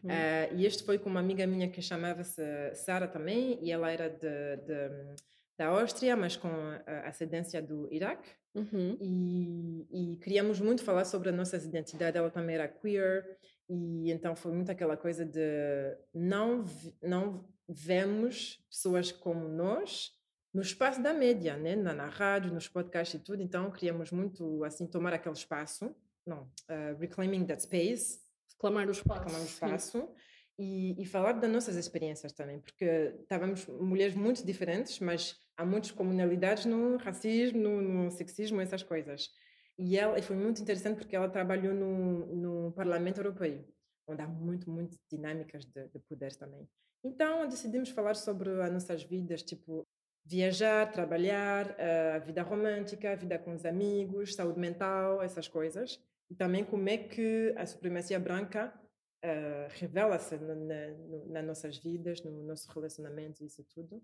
Uhum. 0.03 0.11
Eh, 0.11 0.49
e 0.53 0.65
este 0.65 0.83
foi 0.83 0.99
com 0.99 1.09
uma 1.09 1.21
amiga 1.21 1.47
minha 1.47 1.69
que 1.69 1.81
chamava-se 1.81 2.43
Sara 2.75 3.07
também, 3.07 3.57
e 3.63 3.71
ela 3.71 3.89
era 3.89 4.09
de, 4.09 4.57
de- 4.57 5.15
da 5.57 5.67
Áustria, 5.67 6.15
mas 6.15 6.35
com 6.35 6.47
a 6.47 7.07
ascendência 7.07 7.61
do 7.61 7.91
Iraque. 7.91 8.29
Uhum. 8.53 8.97
E, 9.01 10.13
e 10.13 10.17
queríamos 10.17 10.59
muito 10.59 10.83
falar 10.83 11.05
sobre 11.05 11.29
as 11.29 11.35
nossas 11.35 11.65
identidades. 11.65 12.17
Ela 12.17 12.29
também 12.29 12.55
era 12.55 12.67
queer, 12.67 13.37
e 13.69 14.11
então 14.11 14.35
foi 14.35 14.53
muito 14.53 14.71
aquela 14.71 14.95
coisa 14.95 15.25
de 15.25 15.97
não, 16.13 16.63
não 17.01 17.47
vemos 17.67 18.63
pessoas 18.69 19.11
como 19.11 19.47
nós 19.47 20.11
no 20.53 20.61
espaço 20.61 21.01
da 21.01 21.13
média, 21.13 21.57
né? 21.57 21.75
na, 21.75 21.93
na 21.93 22.07
rádio, 22.07 22.53
nos 22.53 22.67
podcasts 22.69 23.19
e 23.19 23.23
tudo. 23.23 23.41
Então 23.41 23.69
queríamos 23.71 24.11
muito 24.11 24.63
assim 24.63 24.87
tomar 24.87 25.13
aquele 25.13 25.35
espaço, 25.35 25.93
não, 26.25 26.43
uh, 26.69 26.97
reclaiming 26.97 27.45
that 27.45 27.61
space, 27.61 28.25
Reclamar 28.55 28.87
o 28.87 28.91
espaço. 28.91 29.19
reclamar 29.19 29.41
sim. 29.41 29.53
espaço. 29.53 30.09
E, 30.57 31.01
e 31.01 31.05
falar 31.05 31.33
das 31.33 31.51
nossas 31.51 31.75
experiências 31.75 32.31
também, 32.31 32.61
porque 32.61 33.13
estávamos 33.19 33.67
mulheres 33.67 34.15
muito 34.15 34.45
diferentes, 34.45 35.01
mas 35.01 35.35
há 35.57 35.65
muitas 35.65 35.91
comunalidades 35.91 36.65
no 36.65 36.97
racismo, 36.97 37.59
no, 37.59 37.81
no 37.81 38.11
sexismo, 38.11 38.61
essas 38.61 38.83
coisas. 38.83 39.29
E 39.77 39.97
ela 39.97 40.17
e 40.17 40.21
foi 40.21 40.35
muito 40.35 40.61
interessante 40.61 40.97
porque 40.97 41.15
ela 41.15 41.29
trabalhou 41.29 41.73
no, 41.73 42.25
no 42.35 42.71
Parlamento 42.73 43.19
Europeu, 43.19 43.65
onde 44.07 44.21
há 44.21 44.27
muito, 44.27 44.69
muito 44.69 44.97
dinâmicas 45.11 45.65
de, 45.65 45.87
de 45.89 45.99
poder 45.99 46.35
também. 46.35 46.67
Então 47.03 47.47
decidimos 47.47 47.89
falar 47.89 48.15
sobre 48.15 48.49
as 48.61 48.71
nossas 48.71 49.03
vidas, 49.03 49.43
tipo 49.43 49.85
viajar, 50.25 50.91
trabalhar, 50.91 51.75
eh, 51.77 52.13
a 52.15 52.19
vida 52.19 52.41
romântica, 52.41 53.11
a 53.11 53.15
vida 53.15 53.37
com 53.37 53.53
os 53.53 53.63
amigos, 53.63 54.33
saúde 54.33 54.59
mental, 54.59 55.21
essas 55.21 55.47
coisas. 55.47 55.99
E 56.29 56.35
também 56.35 56.63
como 56.63 56.89
é 56.89 56.97
que 56.97 57.53
a 57.55 57.65
supremacia 57.65 58.19
branca 58.19 58.73
eh, 59.21 59.67
revela-se 59.71 60.37
na, 60.37 60.55
na, 60.55 60.87
nas 61.27 61.45
nossas 61.45 61.77
vidas, 61.77 62.23
no 62.23 62.43
nosso 62.43 62.71
relacionamento, 62.71 63.43
isso 63.43 63.63
tudo. 63.65 64.01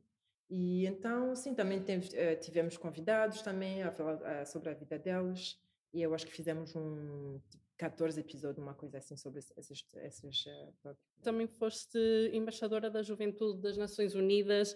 E 0.53 0.85
então, 0.85 1.33
sim, 1.33 1.55
também 1.55 1.81
eh, 2.13 2.35
tivemos 2.35 2.75
convidados 2.75 3.41
também 3.41 3.83
a 3.83 3.91
falar 3.91 4.45
sobre 4.45 4.69
a 4.69 4.73
vida 4.73 4.99
deles. 4.99 5.57
E 5.93 6.01
eu 6.01 6.13
acho 6.13 6.25
que 6.25 6.33
fizemos 6.33 6.75
um 6.75 7.39
tipo, 7.49 7.63
14 7.77 8.19
episódios, 8.19 8.61
uma 8.61 8.75
coisa 8.75 8.97
assim, 8.97 9.15
sobre 9.15 9.39
esses, 9.39 9.57
esses, 9.57 9.85
esses 9.95 10.45
eh, 10.45 10.73
tópicos. 10.83 11.23
Também 11.23 11.47
foste 11.47 11.97
embaixadora 12.31 12.91
da 12.91 13.01
Juventude 13.01 13.61
das 13.61 13.75
Nações 13.75 14.13
Unidas 14.13 14.75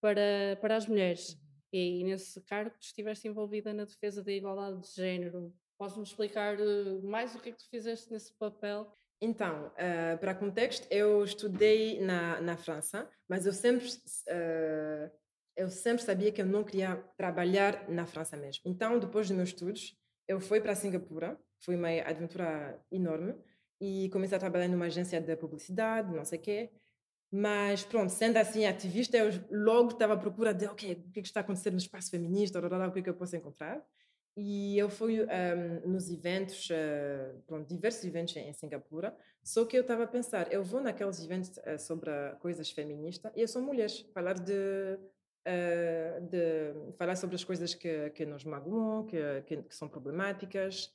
para, 0.00 0.58
para 0.60 0.76
as 0.76 0.86
mulheres. 0.86 1.38
E 1.72 2.04
nesse 2.04 2.40
cargo 2.42 2.74
estiveste 2.78 3.26
envolvida 3.26 3.72
na 3.72 3.84
defesa 3.84 4.22
da 4.22 4.32
igualdade 4.32 4.82
de 4.82 4.94
género. 4.94 5.54
Podes-nos 5.78 6.10
explicar 6.10 6.60
eh, 6.60 7.00
mais 7.04 7.34
o 7.34 7.40
que 7.40 7.50
é 7.50 7.52
que 7.52 7.58
tu 7.58 7.70
fizeste 7.70 8.10
nesse 8.10 8.34
papel? 8.34 8.92
Então, 9.24 9.70
eh, 9.76 10.16
para 10.16 10.34
contexto, 10.34 10.84
eu 10.90 11.22
estudei 11.22 12.00
na, 12.00 12.40
na 12.40 12.56
França, 12.56 13.08
mas 13.28 13.46
eu 13.46 13.52
sempre, 13.52 13.86
eh, 14.26 15.12
eu 15.56 15.70
sempre 15.70 16.02
sabia 16.02 16.32
que 16.32 16.42
eu 16.42 16.46
não 16.46 16.64
queria 16.64 16.96
trabalhar 17.16 17.88
na 17.88 18.04
França 18.04 18.36
mesmo. 18.36 18.62
Então, 18.66 18.98
depois 18.98 19.28
dos 19.28 19.36
meus 19.36 19.50
estudos, 19.50 19.96
eu 20.26 20.40
fui 20.40 20.60
para 20.60 20.74
Singapura, 20.74 21.38
foi 21.60 21.76
uma 21.76 21.88
aventura 22.00 22.84
enorme, 22.90 23.36
e 23.80 24.08
comecei 24.10 24.36
a 24.36 24.40
trabalhar 24.40 24.66
numa 24.66 24.86
agência 24.86 25.20
de 25.20 25.36
publicidade, 25.36 26.12
não 26.12 26.24
sei 26.24 26.40
o 26.40 26.42
quê. 26.42 26.70
Mas 27.30 27.84
pronto, 27.84 28.10
sendo 28.10 28.38
assim 28.38 28.66
ativista, 28.66 29.16
eu 29.16 29.30
logo 29.52 29.90
estava 29.90 30.14
à 30.14 30.16
procura 30.16 30.52
de, 30.52 30.66
ok, 30.66 30.92
o 30.94 31.12
que 31.12 31.20
é 31.20 31.22
que 31.22 31.28
está 31.28 31.40
acontecendo 31.42 31.74
no 31.74 31.78
espaço 31.78 32.10
feminista, 32.10 32.58
o 32.58 32.92
que 32.92 32.98
é 32.98 33.02
que 33.02 33.10
eu 33.10 33.14
posso 33.14 33.36
encontrar. 33.36 33.80
E 34.36 34.78
eu 34.78 34.88
fui 34.88 35.20
ahm, 35.20 35.86
nos 35.86 36.10
eventos, 36.10 36.68
ah, 36.70 37.34
pronto, 37.46 37.68
diversos 37.68 38.04
eventos 38.04 38.34
em 38.36 38.52
Singapura, 38.54 39.14
só 39.44 39.64
que 39.66 39.76
eu 39.76 39.82
estava 39.82 40.04
a 40.04 40.06
pensar, 40.06 40.50
eu 40.50 40.64
vou 40.64 40.80
naqueles 40.80 41.22
eventos 41.22 41.58
ah, 41.58 41.76
sobre 41.76 42.10
coisas 42.40 42.70
feministas 42.70 43.30
e 43.36 43.42
eu 43.42 43.48
sou 43.48 43.60
mulher, 43.60 43.90
falar 44.14 44.34
de, 44.34 44.98
ah, 45.44 46.20
de 46.20 46.94
falar 46.96 47.16
sobre 47.16 47.36
as 47.36 47.44
coisas 47.44 47.74
que, 47.74 48.10
que 48.10 48.24
nos 48.24 48.44
magoam, 48.44 49.04
que, 49.04 49.18
que, 49.46 49.62
que 49.64 49.74
são 49.74 49.88
problemáticas. 49.88 50.90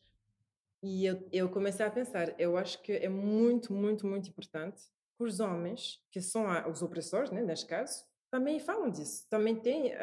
E 0.82 1.06
eu, 1.06 1.28
eu 1.32 1.50
comecei 1.50 1.86
a 1.86 1.91
pensar, 1.91 2.39
eu 2.39 2.58
acho 2.58 2.82
que 2.82 2.93
é 2.93 3.10
muito, 3.10 3.71
muito, 3.73 4.08
muito 4.08 4.30
importante 4.30 4.84
que 5.15 5.23
os 5.23 5.39
homens, 5.39 6.00
que 6.12 6.21
são 6.21 6.45
os 6.69 6.82
opressores, 6.82 7.32
né, 7.32 7.41
neste 7.41 7.65
caso, 7.67 8.04
também 8.32 8.60
falam 8.60 8.89
disso, 8.89 9.26
também 9.30 9.56
têm 9.56 9.93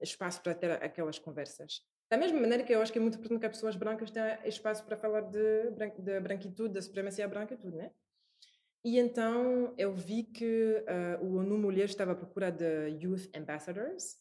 espaço 0.00 0.42
para 0.42 0.54
ter 0.54 0.70
aquelas 0.82 1.18
conversas. 1.18 1.84
Da 2.10 2.16
mesma 2.16 2.40
maneira 2.40 2.64
que 2.64 2.72
eu 2.72 2.80
acho 2.80 2.90
que 2.92 2.98
é 2.98 3.02
muito 3.02 3.18
importante 3.18 3.40
que 3.40 3.46
as 3.46 3.52
pessoas 3.52 3.76
brancas 3.76 4.10
tenham 4.10 4.38
espaço 4.44 4.84
para 4.84 4.96
falar 4.96 5.20
de, 5.22 5.70
bran- 5.72 5.92
de 5.98 6.20
branquitude, 6.20 6.72
da 6.74 6.80
supremacia 6.82 7.28
branca 7.28 7.54
e 7.54 7.56
tudo, 7.58 7.76
né? 7.76 7.90
E 8.84 8.98
então 8.98 9.74
eu 9.76 9.92
vi 9.94 10.22
que 10.24 10.84
ah, 10.86 11.18
o 11.20 11.36
ONU 11.36 11.58
Mulher 11.58 11.84
estava 11.84 12.12
à 12.12 12.14
procura 12.14 12.50
de 12.50 12.88
Youth 13.02 13.28
Ambassadors. 13.36 14.16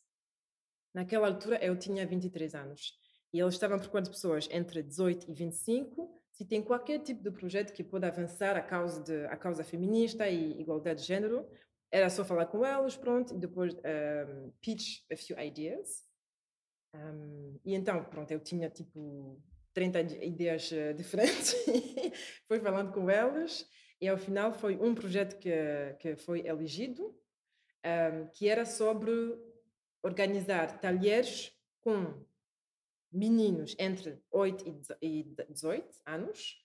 Naquela 0.94 1.28
altura 1.28 1.64
eu 1.64 1.78
tinha 1.78 2.06
23 2.06 2.56
anos. 2.56 3.00
E 3.34 3.40
eles 3.40 3.54
estavam 3.54 3.78
procurando 3.80 4.10
pessoas 4.10 4.48
entre 4.52 4.82
18 4.82 5.30
e 5.30 5.34
25, 5.34 6.22
se 6.32 6.46
tem 6.46 6.62
qualquer 6.62 7.00
tipo 7.00 7.24
de 7.24 7.32
projeto 7.32 7.74
que 7.74 7.84
pode 7.84 8.06
avançar 8.06 8.56
a 8.56 8.62
causa, 8.62 9.04
de, 9.04 9.26
a 9.26 9.36
causa 9.38 9.64
feminista 9.64 10.28
e 10.30 10.60
igualdade 10.60 11.02
de 11.02 11.08
género, 11.08 11.48
era 11.92 12.10
só 12.10 12.24
falar 12.24 12.46
com 12.48 12.66
eles, 12.66 12.96
pronto, 12.96 13.34
e 13.34 13.38
depois 13.38 13.74
um, 13.76 14.52
pitch 14.62 15.04
a 15.12 15.16
few 15.16 15.38
ideas. 15.40 16.07
Um, 16.94 17.60
e 17.64 17.76
então, 17.76 18.04
pronto, 18.06 18.32
eu 18.32 18.40
tinha 18.40 18.70
tipo 18.70 19.42
30 19.74 20.02
ideias 20.24 20.72
uh, 20.72 20.94
diferentes, 20.98 21.54
fui 22.48 22.60
falando 22.60 22.92
com 22.92 23.10
elas, 23.10 23.68
e 24.00 24.08
ao 24.08 24.18
final 24.18 24.54
foi 24.54 24.76
um 24.78 24.94
projeto 24.96 25.38
que, 25.38 25.52
que 26.00 26.16
foi 26.16 26.46
elegido, 26.48 27.16
um, 27.86 28.28
que 28.28 28.48
era 28.48 28.66
sobre 28.66 29.12
organizar 30.04 30.80
talheres 30.80 31.52
com 31.82 32.26
meninos 33.12 33.76
entre 33.80 34.22
8 34.32 34.84
e 35.02 35.24
18 35.50 35.88
anos 36.06 36.58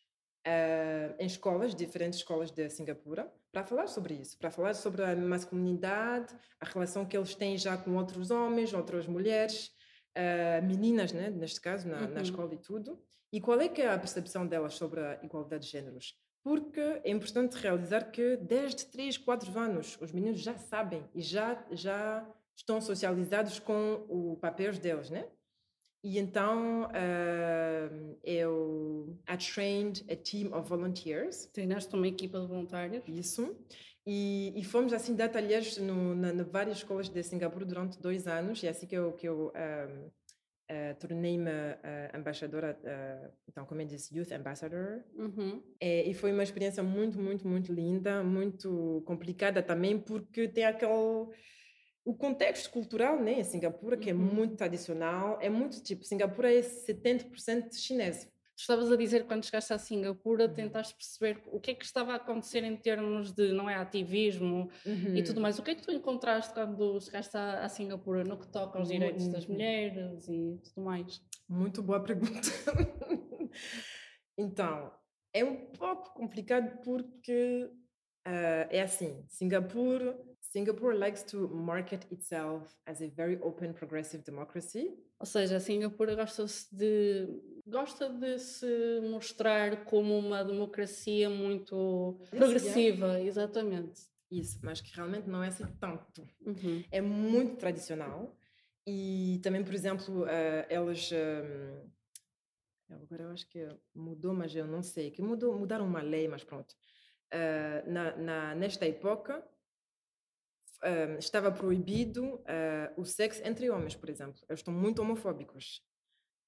uh, 0.47 1.15
em 1.19 1.27
escolas, 1.27 1.75
diferentes 1.75 2.19
escolas 2.19 2.51
de 2.51 2.69
Singapura, 2.69 3.33
para 3.51 3.65
falar 3.65 3.87
sobre 3.87 4.15
isso, 4.15 4.39
para 4.39 4.51
falar 4.51 4.75
sobre 4.75 5.03
a 5.03 5.15
masculinidade, 5.15 6.35
a 6.61 6.65
relação 6.65 7.05
que 7.05 7.17
eles 7.17 7.35
têm 7.35 7.57
já 7.57 7.77
com 7.77 7.97
outros 7.97 8.31
homens, 8.31 8.73
outras 8.73 9.07
mulheres, 9.07 9.71
uh, 10.17 10.65
meninas, 10.65 11.13
né, 11.13 11.31
neste 11.31 11.61
caso, 11.61 11.89
na, 11.89 12.03
uhum. 12.03 12.09
na 12.09 12.23
escola 12.23 12.55
e 12.55 12.59
tudo. 12.59 12.99
E 13.33 13.41
qual 13.41 13.61
é 13.61 13.69
que 13.69 13.81
é 13.81 13.91
a 13.91 13.99
percepção 13.99 14.47
delas 14.47 14.75
sobre 14.75 15.01
a 15.01 15.19
igualdade 15.23 15.65
de 15.65 15.71
géneros? 15.71 16.15
Porque 16.43 16.81
é 16.81 17.11
importante 17.11 17.57
realizar 17.57 18.11
que 18.11 18.37
desde 18.37 18.87
3, 18.87 19.17
4 19.19 19.59
anos 19.59 19.99
os 20.01 20.13
meninos 20.13 20.41
já 20.41 20.59
sabem 20.59 21.05
e 21.15 21.23
já, 21.23 21.65
já 21.71 22.29
estão 22.55 22.81
socializados 22.81 23.59
com 23.59 24.05
o 24.09 24.37
papéis 24.37 24.79
deles, 24.79 25.09
né? 25.09 25.27
E 26.05 26.19
então 26.19 26.83
uh, 26.87 28.19
eu 28.25 29.17
I 29.29 29.37
trained 29.37 30.05
a 30.11 30.17
team 30.17 30.53
of 30.53 30.69
volunteers. 30.69 31.47
Treinaste 31.47 31.95
uma 31.95 32.09
equipa 32.09 32.41
de 32.41 32.47
voluntários? 32.49 33.05
Isso. 33.07 33.57
E, 34.07 34.53
e 34.57 34.65
fomos 34.65 34.93
assim 34.93 35.15
dar 35.15 35.29
talheres 35.29 35.79
no, 35.79 36.15
na, 36.15 36.33
na, 36.33 36.43
várias 36.43 36.79
escolas 36.79 37.09
de 37.09 37.23
Singapura 37.23 37.65
durante 37.65 38.01
dois 38.01 38.27
anos. 38.27 38.63
E 38.63 38.67
é 38.67 38.71
assim 38.71 38.87
que 38.87 38.97
eu, 38.97 39.13
que 39.13 39.29
eu 39.29 39.49
uh, 39.49 40.07
uh, 40.07 40.95
tornei-me 40.99 41.51
uh, 41.51 42.19
embaixadora, 42.19 42.79
então 43.49 43.65
como 43.65 43.81
eu 43.81 43.87
disse, 43.87 44.17
Youth 44.17 44.33
Ambassador. 44.33 45.05
Uhum. 45.15 45.63
É, 45.81 46.03
e 46.03 46.15
foi 46.15 46.33
uma 46.33 46.43
experiência 46.43 46.83
muito, 46.83 47.19
muito, 47.19 47.47
muito 47.47 47.73
linda, 47.73 48.25
muito 48.25 49.03
complicada 49.07 49.63
também, 49.63 49.99
porque 49.99 50.49
tem 50.49 50.65
aquele 50.65 50.93
o 52.05 52.15
contexto 52.15 52.71
cultural, 52.71 53.21
né, 53.21 53.35
em 53.41 53.45
Singapura, 53.45 53.97
que 53.97 54.11
é 54.11 54.15
uhum. 54.15 54.29
é 54.29 54.35
muito 54.35 54.57
tradicional, 54.57 55.39
é 55.41 55.49
muito 55.49 55.83
tipo, 55.83 56.05
Singapura 56.05 56.53
é 56.53 56.61
70% 56.61 57.75
chinês. 57.75 58.29
Estavas 58.63 58.93
a 58.93 58.97
dizer 58.97 59.27
quando 59.27 59.45
chegaste 59.45 59.73
a 59.73 59.79
Singapura, 59.79 60.47
uhum. 60.47 60.55
tentaste 60.55 60.95
perceber 60.95 61.43
o 61.47 61.59
que 61.59 61.73
é 61.73 61.75
que 61.75 61.85
estava 61.85 62.13
a 62.13 62.15
acontecer 62.15 62.63
em 62.63 62.77
termos 62.77 63.33
de, 63.33 63.53
não 63.53 63.69
é, 63.69 63.75
ativismo 63.75 64.71
uhum. 64.87 65.17
e 65.17 65.23
tudo 65.25 65.41
mais. 65.41 65.59
O 65.59 65.65
que 65.65 65.73
é 65.73 65.75
que 65.75 65.83
tu 65.83 65.91
encontraste 65.91 66.55
quando 66.55 67.01
chegaste 67.01 67.37
a, 67.37 67.65
a 67.65 67.69
Singapura 67.69 68.23
no 68.23 68.39
que 68.39 68.47
toca 68.47 68.79
aos 68.79 68.87
direitos 68.87 69.27
das 69.27 69.45
uhum. 69.47 69.55
mulheres 69.55 70.29
e 70.29 70.61
tudo 70.63 70.85
mais? 70.85 71.21
Muito 71.49 71.83
boa 71.83 71.99
pergunta. 71.99 72.49
então, 74.39 74.93
é 75.35 75.45
um 75.45 75.57
pouco 75.73 76.15
complicado 76.15 76.79
porque 76.85 77.69
uh, 78.27 78.69
é 78.71 78.83
assim, 78.83 79.25
Singapura 79.29 80.19
Singapore 80.53 80.95
likes 80.95 81.23
to 81.23 81.49
market 81.49 82.05
itself 82.11 82.77
as 82.85 83.01
a 83.01 83.09
very 83.09 83.39
open 83.41 83.73
progressive 83.73 84.23
democracy. 84.23 84.95
Ou 85.19 85.25
seja, 85.25 85.59
Singapura 85.59 86.15
gosta 86.15 86.45
de 86.71 87.27
gosta 87.67 88.11
de 88.11 88.39
se 88.39 89.01
mostrar 89.11 89.85
como 89.85 90.19
uma 90.19 90.45
democracia 90.45 91.31
muito 91.31 92.21
progressiva, 92.29 93.19
exatamente. 93.23 94.03
Isso, 94.31 94.59
mas 94.63 94.83
que 94.83 94.95
realmente 94.95 95.27
não 95.27 95.43
é 95.43 95.49
assim 95.49 95.67
tanto. 95.81 96.23
Uhum. 96.45 96.85
É 96.91 97.01
muito 97.01 97.57
tradicional 97.57 98.37
e 98.87 99.41
também, 99.43 99.65
por 99.65 99.73
exemplo, 99.73 100.25
uh, 100.25 100.67
elas 100.69 101.11
um, 101.13 102.95
agora 102.95 103.23
eu 103.23 103.31
acho 103.31 103.49
que 103.49 103.67
mudou, 103.95 104.35
mas 104.35 104.55
eu 104.55 104.67
não 104.67 104.83
sei 104.83 105.11
que 105.11 105.23
mudou, 105.23 105.59
mudaram 105.59 105.87
uma 105.87 106.03
lei, 106.03 106.29
mas 106.29 106.45
pronto. 106.45 106.75
Uh, 107.33 107.91
na, 107.91 108.17
na, 108.17 108.55
nesta 108.55 108.87
época 108.87 109.43
uh, 110.85 111.19
estava 111.19 111.51
proibido 111.51 112.35
uh, 112.35 112.93
o 113.01 113.07
sexo 113.07 113.41
entre 113.43 113.71
homens, 113.71 113.95
por 113.95 114.11
exemplo. 114.11 114.39
Eles 114.49 114.61
estão 114.61 114.75
muito 114.75 115.01
homofóbicos. 115.01 115.83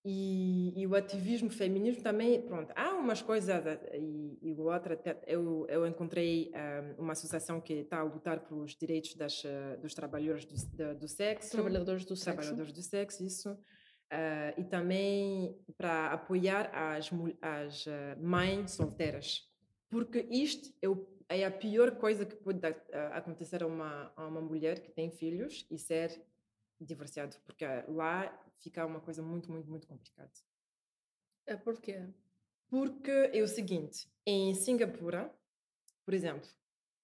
E, 0.07 0.79
e, 0.79 0.87
o 0.87 0.95
ativismo 0.95 1.49
feminismo 1.49 2.03
também, 2.03 2.43
pronto, 2.43 2.71
há 2.77 2.93
umas 2.93 3.23
coisas 3.23 3.65
e, 3.95 4.39
e 4.43 4.55
outra, 4.61 5.01
eu, 5.27 5.67
eu 5.67 5.87
encontrei 5.87 6.53
um, 6.99 7.05
uma 7.05 7.13
associação 7.15 7.59
que 7.59 7.73
está 7.73 8.01
a 8.01 8.03
lutar 8.03 8.41
pelos 8.41 8.77
direitos 8.77 9.15
das, 9.15 9.43
dos 9.81 9.95
trabalhadores 9.95 10.45
do, 10.45 10.95
do 10.95 11.09
sexo. 11.09 11.53
Trabalhadores 11.53 12.05
do 12.05 12.15
sexo. 12.15 12.39
Trabalhadores 12.39 12.73
do 12.75 12.83
sexo, 12.83 13.25
isso. 13.25 13.53
Uh, 14.13 14.61
e 14.61 14.65
também 14.65 15.59
para 15.79 16.09
apoiar 16.09 16.71
as, 16.75 17.11
as 17.41 17.87
mães 18.21 18.73
solteiras. 18.73 19.54
Porque 19.91 20.27
isto 20.31 20.73
é 20.83 20.89
o 20.89 21.15
é 21.29 21.45
a 21.45 21.51
pior 21.51 21.97
coisa 21.97 22.25
que 22.25 22.37
pode 22.37 22.61
acontecer 23.13 23.63
a 23.63 23.67
uma, 23.67 24.13
a 24.17 24.27
uma 24.27 24.41
mulher 24.41 24.81
que 24.81 24.91
tem 24.91 25.11
filhos 25.11 25.67
e 25.71 25.79
ser 25.79 26.23
divorciado, 26.81 27.37
porque 27.45 27.65
lá 27.89 28.31
fica 28.59 28.85
uma 28.85 29.01
coisa 29.01 29.23
muito, 29.23 29.51
muito, 29.51 29.69
muito 29.69 29.87
complicada. 29.87 30.31
É 31.47 31.57
por 31.57 31.81
quê? 31.81 32.07
Porque 32.69 33.11
é 33.11 33.43
o 33.43 33.49
seguinte, 33.49 34.09
em 34.27 34.55
Singapura, 34.55 35.33
por 36.05 36.15
exemplo, 36.15 36.49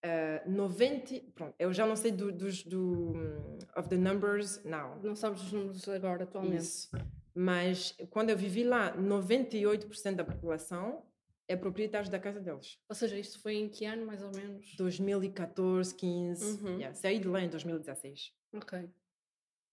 uh, 0.04 0.50
90, 0.50 1.32
pronto, 1.34 1.54
eu 1.58 1.72
já 1.72 1.86
não 1.86 1.96
sei 1.96 2.10
dos 2.12 2.64
do, 2.64 3.12
do, 3.12 3.58
of 3.76 3.88
the 3.88 3.96
numbers 3.96 4.62
now. 4.64 4.98
Não 5.02 5.14
sabes 5.14 5.42
os 5.42 5.52
números 5.52 5.88
agora, 5.88 6.24
atualmente. 6.24 6.62
Isso. 6.62 6.90
Mas 7.34 7.96
quando 8.10 8.30
eu 8.30 8.36
vivi 8.36 8.64
lá, 8.64 8.96
98% 8.96 10.16
da 10.16 10.24
população 10.24 11.04
é 11.50 11.56
proprietários 11.56 12.08
da 12.08 12.18
casa 12.18 12.40
deles. 12.40 12.78
Ou 12.88 12.94
seja, 12.94 13.18
isto 13.18 13.40
foi 13.40 13.56
em 13.56 13.68
que 13.68 13.84
ano, 13.84 14.06
mais 14.06 14.22
ou 14.22 14.30
menos? 14.30 14.72
2014, 14.76 15.92
15. 15.96 16.62
Uhum. 16.62 16.76
Yeah, 16.76 16.94
saí 16.94 17.18
de 17.18 17.26
lá 17.26 17.40
em 17.40 17.48
2016. 17.48 18.32
Ok. 18.54 18.88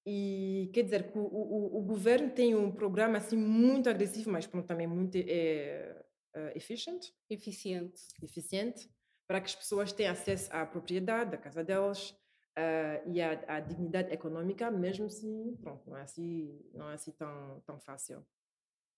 E 0.03 0.71
quer 0.73 0.83
dizer 0.83 1.11
que 1.11 1.19
o, 1.19 1.21
o, 1.21 1.77
o, 1.77 1.81
governo 1.83 2.31
tem 2.31 2.55
um 2.55 2.71
programa 2.71 3.17
assim 3.17 3.37
muito 3.37 3.89
agressivo, 3.89 4.31
mas 4.31 4.47
também 4.65 4.87
muito 4.87 5.17
é, 5.17 6.03
é, 6.33 6.57
efficient. 6.57 7.11
Eficiente. 7.29 8.01
Eficiente, 8.23 8.89
para 9.27 9.39
que 9.39 9.47
as 9.47 9.55
pessoas 9.55 9.91
tenham 9.91 10.13
acesso 10.13 10.49
à 10.51 10.65
propriedade 10.65 11.31
da 11.31 11.37
casa 11.37 11.63
deles 11.63 12.09
uh, 12.57 13.11
e 13.11 13.21
à, 13.21 13.43
à, 13.47 13.59
dignidade 13.59 14.11
econômica, 14.11 14.71
mesmo 14.71 15.09
se, 15.09 15.27
pronto, 15.61 15.87
não 15.87 15.97
é 15.97 16.01
assim, 16.01 16.59
não 16.73 16.89
é 16.89 16.95
assim 16.95 17.11
tão, 17.11 17.61
tão 17.65 17.79
fácil. 17.79 18.25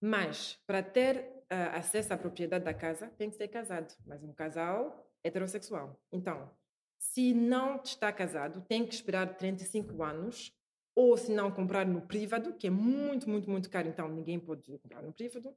Mas, 0.01 0.57
para 0.65 0.81
ter 0.81 1.17
uh, 1.51 1.75
acesso 1.77 2.13
à 2.13 2.17
propriedade 2.17 2.63
da 2.63 2.73
casa, 2.73 3.07
tem 3.17 3.29
que 3.29 3.35
ser 3.35 3.47
casado, 3.47 3.93
mas 4.05 4.23
um 4.23 4.33
casal 4.33 5.05
heterossexual. 5.23 5.99
Então, 6.11 6.49
se 6.97 7.33
não 7.33 7.81
está 7.81 8.11
casado, 8.11 8.61
tem 8.61 8.85
que 8.85 8.93
esperar 8.93 9.35
35 9.37 10.03
anos, 10.03 10.53
ou 10.95 11.17
se 11.17 11.31
não, 11.31 11.51
comprar 11.51 11.85
no 11.85 12.01
privado, 12.01 12.53
que 12.53 12.67
é 12.67 12.69
muito, 12.69 13.29
muito, 13.29 13.49
muito 13.49 13.69
caro, 13.69 13.87
então 13.87 14.07
ninguém 14.09 14.39
pode 14.39 14.77
comprar 14.79 15.01
no 15.01 15.13
privado. 15.13 15.55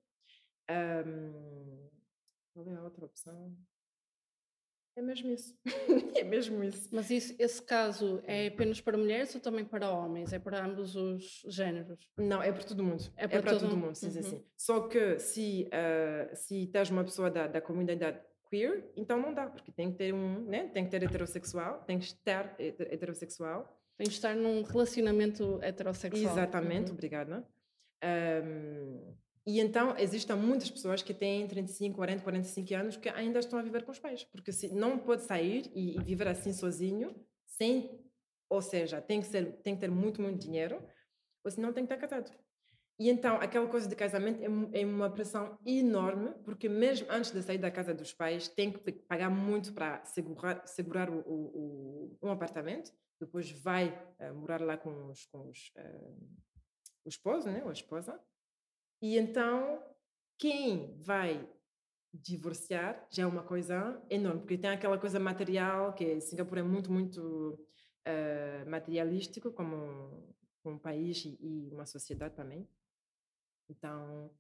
Um, 0.71 1.89
qual 2.53 2.69
é 2.69 2.75
a 2.77 2.83
outra 2.83 3.05
opção? 3.05 3.57
É 4.95 5.01
mesmo 5.01 5.31
isso. 5.31 5.57
é 6.17 6.23
mesmo 6.23 6.63
isso. 6.63 6.89
Mas 6.93 7.11
isso, 7.11 7.35
esse 7.39 7.63
caso 7.63 8.23
é 8.25 8.49
apenas 8.49 8.81
para 8.81 8.99
mulheres 8.99 9.35
ou 9.35 9.41
também 9.41 9.65
para 9.65 9.91
homens? 9.91 10.33
É 10.33 10.39
para 10.39 10.65
ambos 10.65 10.95
os 10.95 11.43
géneros? 11.47 11.99
Não, 12.19 12.43
é 12.43 12.53
para 12.53 12.63
todo 12.63 12.85
mundo. 12.85 13.03
É 13.17 13.27
para, 13.27 13.39
é 13.39 13.43
para 13.43 13.53
todo, 13.53 13.69
todo, 13.69 13.77
mundo, 13.77 13.95
sim, 13.95 14.07
uhum. 14.09 14.23
sim. 14.23 14.45
Só 14.57 14.89
que 14.89 15.19
se, 15.19 15.69
uh, 15.69 16.37
se 16.37 16.65
estás 16.65 16.91
uma 16.91 17.05
pessoa 17.05 17.31
da, 17.31 17.47
da 17.47 17.61
comunidade 17.61 18.21
queer, 18.51 18.93
então 18.95 19.19
não 19.19 19.33
dá, 19.33 19.47
porque 19.47 19.73
tem 19.73 19.91
que 19.91 19.99
ter 19.99 20.13
um, 20.13 20.45
né? 20.45 20.69
Tem 20.69 20.85
que 20.85 20.91
ter 20.91 21.03
heterossexual, 21.03 21.83
tem 21.85 21.99
que 21.99 22.05
estar 22.05 22.55
heterossexual. 22.59 23.79
Tem 23.97 24.07
que 24.07 24.13
estar 24.15 24.35
num 24.35 24.63
relacionamento 24.63 25.59
heterossexual. 25.63 26.33
Exatamente, 26.33 26.89
uhum. 26.89 26.95
obrigada. 26.95 27.47
Um, 28.05 29.15
e 29.45 29.59
então 29.59 29.97
existem 29.99 30.37
muitas 30.37 30.71
pessoas 30.71 31.03
que 31.03 31.13
têm 31.13 31.49
35, 31.49 31.97
40, 31.97 32.23
45 32.23 32.75
anos 32.75 32.97
que 32.97 33.09
ainda 33.09 33.41
estão 33.41 33.59
a 33.59 33.63
viver 33.63 33.85
com 33.85 33.91
os 33.91 33.99
pais, 33.99 34.23
porque 34.25 34.53
se 34.53 34.69
não 34.73 34.99
pode 34.99 35.23
sair 35.23 35.71
e, 35.75 35.97
e 35.97 36.05
viver 36.05 36.29
assim 36.29 36.53
sozinho, 36.53 37.15
sem, 37.45 38.01
ou 38.49 38.63
seja, 38.63 39.01
tem 39.01 39.21
que 39.21 39.27
ser, 39.27 39.61
tem 39.63 39.75
que 39.75 39.81
ter 39.81 39.91
muito, 39.91 40.23
muito 40.23 40.39
dinheiro, 40.39 40.81
ou 41.45 41.51
senão 41.51 41.73
tem 41.73 41.85
que 41.85 41.93
estar 41.93 42.09
casado. 42.09 42.33
E 43.01 43.11
então 43.11 43.37
aquela 43.41 43.67
coisa 43.67 43.89
de 43.89 43.97
casamento 43.97 44.41
é, 44.41 44.81
é 44.81 44.87
uma 44.87 45.11
pressão 45.11 45.59
enorme, 45.67 46.31
porque 46.45 46.69
mesmo 46.69 47.09
antes 47.11 47.33
de 47.33 47.43
sair 47.43 47.59
da 47.59 47.71
casa 47.71 47.93
dos 47.93 48.13
pais 48.13 48.47
tem 48.47 48.71
que 48.71 48.93
pagar 48.93 49.29
muito 49.29 49.73
para 49.73 50.05
segurar, 50.05 50.65
segurar 50.69 51.11
o, 51.11 51.19
o, 51.19 52.19
o, 52.21 52.29
um 52.29 52.31
apartamento, 52.31 52.93
depois 53.21 53.51
vai 53.51 53.89
uh, 54.21 54.35
morar 54.35 54.61
lá 54.61 54.77
com 54.77 55.11
os, 55.11 55.27
com 55.27 55.49
os, 55.49 55.73
uh, 55.77 56.29
o 57.05 57.09
esposo, 57.09 57.49
né, 57.49 57.63
ou 57.65 57.71
a 57.71 57.73
esposa 57.73 58.21
E 59.03 59.19
então, 59.19 59.83
quem 60.39 60.97
vai 61.01 61.45
divorciar 62.15 63.05
já 63.11 63.25
é 63.25 63.27
uma 63.27 63.43
coisa 63.43 64.01
enorme, 64.09 64.43
porque 64.43 64.57
tem 64.57 64.71
aquela 64.71 64.97
coisa 64.97 65.19
material, 65.19 65.93
que 65.93 66.21
Singapura 66.21 66.61
é 66.61 66.63
muito, 66.63 66.93
muito 66.93 67.59
uh, 68.07 68.71
materialístico 68.71 69.51
como 69.51 70.33
um 70.65 70.79
país 70.79 71.25
e, 71.25 71.69
uma 71.73 71.85
sociedade 71.85 72.37
também. 72.37 72.69
Então, 73.69 74.31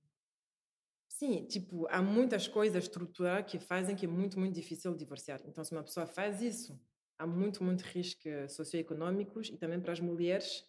sim, 1.09 1.45
tipo, 1.47 1.89
há 1.89 2.01
muitas 2.01 2.47
coisas 2.47 2.85
estruturais 2.85 3.51
que 3.51 3.59
fazem 3.59 3.97
que 3.97 4.07
é 4.07 4.09
muito, 4.09 4.39
muito 4.39 4.55
difícil 4.55 4.95
divorciar. 4.95 5.41
Então, 5.45 5.65
se 5.65 5.73
uma 5.73 5.83
pessoa 5.83 6.07
faz 6.07 6.41
isso, 6.41 6.81
há 7.19 7.27
muito, 7.27 7.65
muito 7.65 7.83
riscos 7.83 8.53
socioeconômicos 8.53 9.49
e 9.49 9.57
também 9.57 9.81
para 9.81 9.93
as 9.93 9.99
mulheres, 9.99 10.65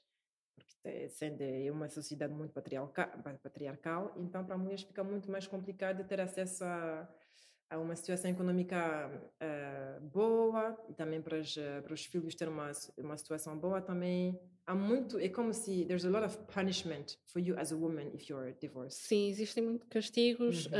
porque 0.55 1.09
sendo 1.09 1.41
é 1.41 1.71
uma 1.71 1.89
sociedade 1.89 2.33
muito 2.33 2.53
patriarcal, 2.53 4.13
então 4.17 4.45
para 4.45 4.57
mulheres 4.57 4.83
fica 4.83 5.03
muito 5.03 5.31
mais 5.31 5.47
complicado 5.47 6.05
ter 6.05 6.19
acesso 6.19 6.63
a, 6.63 7.07
a 7.69 7.79
uma 7.79 7.95
situação 7.95 8.29
econômica 8.29 9.09
uh, 9.41 10.01
boa 10.07 10.77
e 10.89 10.93
também 10.93 11.21
para 11.21 11.39
os, 11.39 11.55
uh, 11.55 11.81
para 11.83 11.93
os 11.93 12.05
filhos 12.05 12.35
ter 12.35 12.47
uma, 12.47 12.71
uma 12.97 13.17
situação 13.17 13.57
boa 13.57 13.81
também. 13.81 14.39
Há 14.65 14.75
muito, 14.75 15.19
é 15.19 15.27
como 15.27 15.53
se 15.53 15.85
there's 15.85 16.05
a 16.05 16.09
lot 16.09 16.23
of 16.23 16.37
punishment 16.53 17.17
for 17.25 17.39
you 17.41 17.57
as 17.57 17.71
a 17.71 17.75
woman 17.75 18.09
if 18.13 18.29
you're 18.29 18.53
divorced. 18.61 19.01
Sim, 19.01 19.27
existem 19.27 19.63
muitos 19.63 19.87
castigos 19.89 20.67
uhum. 20.67 20.71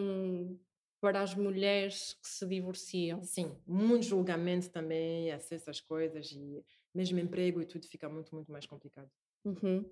um, 0.00 0.58
para 1.00 1.22
as 1.22 1.34
mulheres 1.34 2.14
que 2.14 2.28
se 2.28 2.46
divorciam. 2.46 3.22
Sim, 3.22 3.56
muito 3.66 4.04
julgamento 4.04 4.68
também, 4.70 5.32
acesso 5.32 5.70
às 5.70 5.80
coisas 5.80 6.30
e 6.32 6.62
mesmo 6.94 7.18
emprego 7.18 7.60
e 7.62 7.66
tudo 7.66 7.86
fica 7.86 8.08
muito, 8.08 8.34
muito 8.34 8.50
mais 8.50 8.66
complicado. 8.66 9.10
Uhum. 9.44 9.84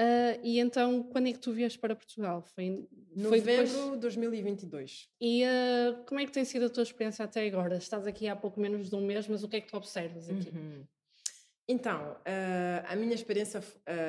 Uh, 0.00 0.40
e 0.42 0.58
então, 0.58 1.04
quando 1.04 1.28
é 1.28 1.32
que 1.32 1.38
tu 1.38 1.52
vieste 1.52 1.78
para 1.78 1.94
Portugal? 1.94 2.42
Foi 2.42 2.64
em 2.64 2.88
novembro 3.14 3.92
de 3.92 3.98
2022. 3.98 5.08
E 5.20 5.44
uh, 5.44 6.04
como 6.04 6.18
é 6.18 6.26
que 6.26 6.32
tem 6.32 6.44
sido 6.44 6.66
a 6.66 6.68
tua 6.68 6.82
experiência 6.82 7.24
até 7.24 7.46
agora? 7.46 7.76
Estás 7.76 8.04
aqui 8.04 8.26
há 8.26 8.34
pouco 8.34 8.60
menos 8.60 8.90
de 8.90 8.96
um 8.96 9.06
mês, 9.06 9.28
mas 9.28 9.44
o 9.44 9.48
que 9.48 9.56
é 9.56 9.60
que 9.60 9.68
tu 9.68 9.76
observas 9.76 10.28
aqui? 10.28 10.50
Uhum. 10.50 10.84
Então, 11.66 12.12
uh, 12.12 12.84
a 12.86 12.96
minha 12.96 13.14
experiência 13.14 13.62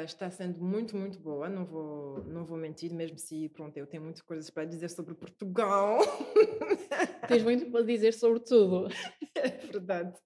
está 0.03 0.29
sendo 0.29 0.59
muito, 0.59 0.97
muito 0.97 1.19
boa, 1.19 1.47
não 1.47 1.63
vou, 1.63 2.21
não 2.25 2.43
vou 2.43 2.57
mentir, 2.57 2.91
mesmo 2.93 3.17
se, 3.17 3.47
pronto, 3.49 3.77
eu 3.77 3.87
tenho 3.87 4.03
muitas 4.03 4.23
coisas 4.23 4.49
para 4.49 4.65
dizer 4.65 4.89
sobre 4.89 5.13
Portugal. 5.13 5.99
Tens 7.29 7.43
muito 7.43 7.71
para 7.71 7.83
dizer 7.83 8.13
sobre 8.13 8.39
tudo. 8.39 8.87
É 9.37 9.49
verdade. 9.49 10.17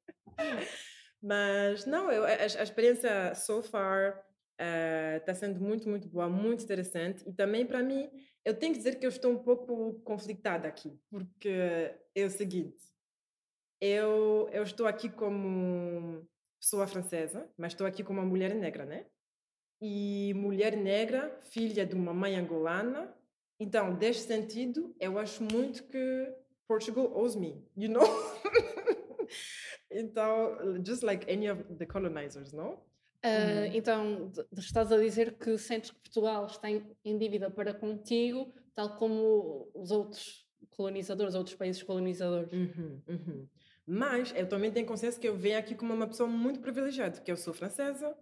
Mas, 1.21 1.85
não, 1.85 2.11
eu, 2.11 2.23
a, 2.23 2.29
a 2.29 2.63
experiência 2.63 3.33
so 3.35 3.61
far 3.61 4.23
Está 4.59 5.31
ah, 5.31 5.35
uh, 5.35 5.35
sendo 5.35 5.61
muito, 5.61 5.87
muito 5.87 6.09
boa, 6.09 6.27
muito 6.27 6.65
interessante. 6.65 7.23
E 7.25 7.31
também, 7.31 7.65
para 7.65 7.81
mim, 7.81 8.09
eu 8.43 8.53
tenho 8.53 8.73
que 8.73 8.79
dizer 8.79 8.99
que 8.99 9.05
eu 9.05 9.09
estou 9.09 9.31
um 9.31 9.39
pouco 9.41 9.93
conflitada 10.01 10.67
aqui, 10.67 10.99
porque 11.09 11.95
é 12.13 12.25
o 12.25 12.29
seguinte: 12.29 12.93
eu, 13.79 14.49
eu 14.51 14.63
estou 14.63 14.85
aqui 14.85 15.07
como 15.07 16.27
pessoa 16.59 16.85
francesa, 16.85 17.49
mas 17.57 17.71
estou 17.71 17.87
aqui 17.87 18.03
como 18.03 18.19
uma 18.19 18.27
mulher 18.27 18.53
negra, 18.53 18.85
né? 18.85 19.05
E 19.81 20.33
mulher 20.35 20.75
negra, 20.75 21.39
filha 21.39 21.85
de 21.85 21.95
uma 21.95 22.13
mãe 22.13 22.35
angolana. 22.35 23.15
Então, 23.61 23.95
deste 23.95 24.23
sentido, 24.23 24.93
eu 24.99 25.17
acho 25.17 25.41
muito 25.41 25.85
que 25.85 26.35
Portugal 26.67 27.13
owes 27.13 27.37
me, 27.37 27.65
you 27.77 27.89
know? 27.89 28.03
então, 29.91 30.83
just 30.85 31.03
like 31.03 31.31
any 31.31 31.49
of 31.49 31.63
the 31.75 31.85
colonizers, 31.85 32.53
não? 32.53 32.73
Uh, 33.23 33.67
Então, 33.73 34.31
estás 34.57 34.91
a 34.91 34.97
dizer 34.97 35.33
que 35.37 35.57
sentes 35.57 35.91
que 35.91 35.99
Portugal 35.99 36.45
está 36.45 36.69
em, 36.69 36.85
em, 37.03 37.17
dívida 37.17 37.51
para 37.51 37.73
contigo, 37.73 38.53
tal 38.73 38.95
como 38.95 39.69
os 39.73 39.91
outros 39.91 40.47
colonizadores, 40.69 41.35
outros 41.35 41.55
países 41.55 41.83
colonizadores. 41.83 42.51
Uhum, 42.53 43.01
uhum. 43.07 43.47
Mas 43.85 44.33
eu 44.35 44.47
também 44.47 44.71
tenho 44.71 44.85
consciência 44.85 45.19
que 45.19 45.27
eu 45.27 45.35
venho 45.35 45.57
aqui 45.57 45.75
como 45.75 45.93
uma 45.93 46.07
pessoa 46.07 46.29
muito 46.29 46.59
privilegiada, 46.59 47.19
que 47.19 47.31
eu 47.31 47.35
sou 47.35 47.53
francesa 47.53 48.15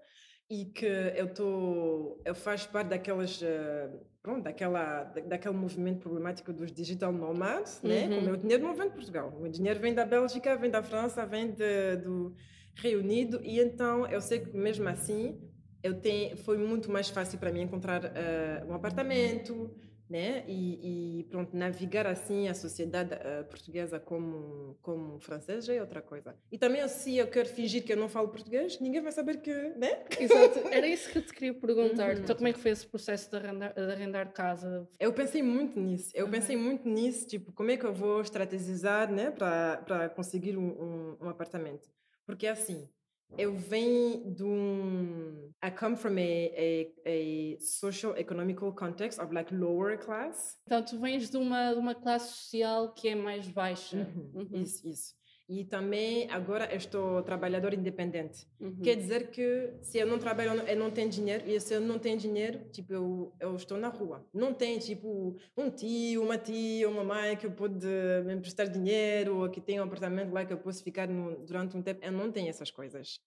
e 0.50 0.66
que 0.66 0.86
eu 0.86 1.34
tô, 1.34 2.22
eu 2.26 2.34
faço 2.34 2.70
parte 2.70 2.88
daquelas, 2.88 3.42
uh, 3.42 4.08
pronto, 4.28 4.44
daquela, 4.44 5.06
da, 5.06 5.22
daquele 5.22 5.56
movimento 5.56 6.02
problemático 6.02 6.52
dos 6.52 6.70
digital 6.70 7.14
nomads, 7.14 7.82
né? 7.82 8.04
uhum. 8.04 8.10
né? 8.10 8.18
O 8.18 8.22
meu 8.24 8.36
dinheiro 8.36 8.62
não 8.62 8.76
vem 8.76 8.90
de 8.90 8.94
Portugal, 8.94 9.34
o 9.34 9.42
meu 9.42 9.50
dinheiro 9.50 9.80
vem 9.80 9.94
da 9.94 10.06
Bélgica, 10.06 10.58
vem 10.58 10.70
da 10.70 10.84
França, 10.84 11.26
vem 11.26 11.52
de, 11.52 11.96
do 11.96 12.36
reunido 12.76 13.40
e 13.42 13.58
então 13.62 14.06
eu 14.08 14.20
sei 14.20 14.40
que 14.40 14.56
mesmo 14.56 14.86
assim 14.90 15.40
eu 15.82 15.94
tenho, 16.02 16.36
foi 16.36 16.58
muito 16.58 16.92
mais 16.92 17.08
fácil 17.10 17.40
para 17.40 17.54
mim 17.54 17.62
encontrar 17.62 18.04
uh, 18.04 18.70
um 18.70 18.74
apartamento, 18.74 19.74
né? 20.10 20.44
E, 20.48 21.20
e, 21.20 21.24
pronto, 21.26 21.56
navegar 21.56 22.08
assim 22.08 22.48
a 22.48 22.54
sociedade 22.54 23.14
uh, 23.14 23.44
portuguesa 23.46 24.00
como 24.00 24.78
como 24.82 25.20
francesa 25.20 25.74
é 25.74 25.82
outra 25.82 26.02
coisa. 26.02 26.36
E 26.52 26.58
também 26.58 26.88
se 26.88 27.18
eu 27.18 27.28
quero 27.28 27.50
fingir 27.50 27.84
que 27.84 27.92
eu 27.92 27.98
não 27.98 28.08
falo 28.08 28.30
português, 28.30 28.80
ninguém 28.80 29.02
vai 29.02 29.12
saber 29.12 29.42
que, 29.42 29.52
né? 29.52 30.06
Exato, 30.20 30.60
era 30.72 30.88
isso 30.88 31.12
que 31.12 31.18
eu 31.18 31.26
te 31.26 31.34
queria 31.34 31.54
perguntar. 31.54 32.16
Uhum. 32.16 32.22
Então 32.22 32.36
como 32.36 32.48
é 32.48 32.54
que 32.54 32.60
foi 32.60 32.72
esse 32.72 32.88
processo 32.88 33.30
de 33.30 33.38
arrendar, 33.38 33.74
de 33.74 33.92
arrendar 33.92 34.32
casa? 34.32 34.88
Eu 35.00 35.14
pensei 35.14 35.42
muito 35.44 35.80
nisso. 35.80 36.12
Eu 36.14 36.26
uhum. 36.26 36.32
pensei 36.32 36.56
muito 36.56 36.88
nisso, 36.88 37.28
tipo, 37.28 37.52
como 37.52 37.72
é 37.72 37.78
que 37.78 37.86
eu 37.86 37.94
vou 37.94 38.22
estrategizar, 38.22 39.12
né, 39.12 39.32
para 39.32 39.78
para 39.78 40.10
conseguir 40.10 40.58
um, 40.58 40.68
um, 40.68 41.18
um 41.22 41.30
apartamento. 41.30 41.90
Porque 42.26 42.48
assim, 42.48 42.88
eu 43.38 43.56
venho 43.56 44.34
de 44.34 44.44
um. 44.44 45.52
I 45.64 45.72
come 45.72 45.96
from 45.96 46.18
a, 46.18 46.22
a, 46.22 46.94
a 47.06 47.60
social 47.60 48.16
economical 48.16 48.72
context 48.72 49.20
of 49.20 49.34
like 49.34 49.54
lower 49.54 49.98
class. 49.98 50.58
Então, 50.66 50.84
tu 50.84 51.00
vens 51.00 51.30
de 51.30 51.38
uma, 51.38 51.74
de 51.74 51.80
uma 51.80 51.96
classe 51.96 52.32
social 52.32 52.94
que 52.94 53.10
é 53.10 53.16
mais 53.16 53.48
baixa. 53.48 53.98
Uhum. 53.98 54.32
Uhum. 54.36 54.62
Isso, 54.62 54.88
isso. 54.88 55.17
E 55.50 55.64
também 55.64 56.30
agora 56.30 56.76
estou 56.76 57.24
trabalhador 57.24 57.74
independente. 57.74 58.46
Uhum. 58.60 58.82
Quer 58.84 58.96
dizer 58.98 59.30
que 59.30 59.74
se 59.82 59.98
eu 59.98 60.06
não 60.06 60.20
trabalho, 60.20 60.62
eu 60.68 60.76
não 60.76 60.92
tenho 60.92 61.10
dinheiro. 61.10 61.50
E 61.50 61.58
se 61.62 61.74
eu 61.74 61.80
não 61.80 61.98
tenho 61.98 62.18
dinheiro, 62.18 62.66
tipo, 62.70 62.94
eu, 62.94 63.34
eu 63.40 63.56
estou 63.56 63.78
na 63.78 63.88
rua. 63.88 64.28
Não 64.34 64.54
tem, 64.54 64.78
tipo, 64.78 65.38
um 65.56 65.70
tio, 65.70 66.22
uma 66.22 66.38
tia, 66.38 66.90
uma 66.90 67.04
mãe 67.04 67.38
que 67.38 67.50
pode 67.50 67.88
me 68.26 68.34
emprestar 68.34 68.68
dinheiro 68.68 69.38
ou 69.38 69.50
que 69.50 69.62
tem 69.62 69.80
um 69.80 69.84
apartamento 69.84 70.34
lá 70.34 70.46
que 70.46 70.52
eu 70.52 70.58
posso 70.58 70.84
ficar 70.84 71.08
no, 71.08 71.38
durante 71.46 71.78
um 71.78 71.82
tempo. 71.82 72.04
Eu 72.04 72.12
não 72.12 72.30
tenho 72.30 72.50
essas 72.50 72.70
coisas. 72.70 73.22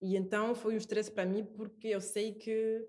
E 0.00 0.16
então 0.16 0.54
foi 0.54 0.74
um 0.74 0.78
estresse 0.78 1.10
para 1.10 1.26
mim 1.26 1.44
porque 1.44 1.88
eu 1.88 2.00
sei 2.00 2.32
que 2.32 2.86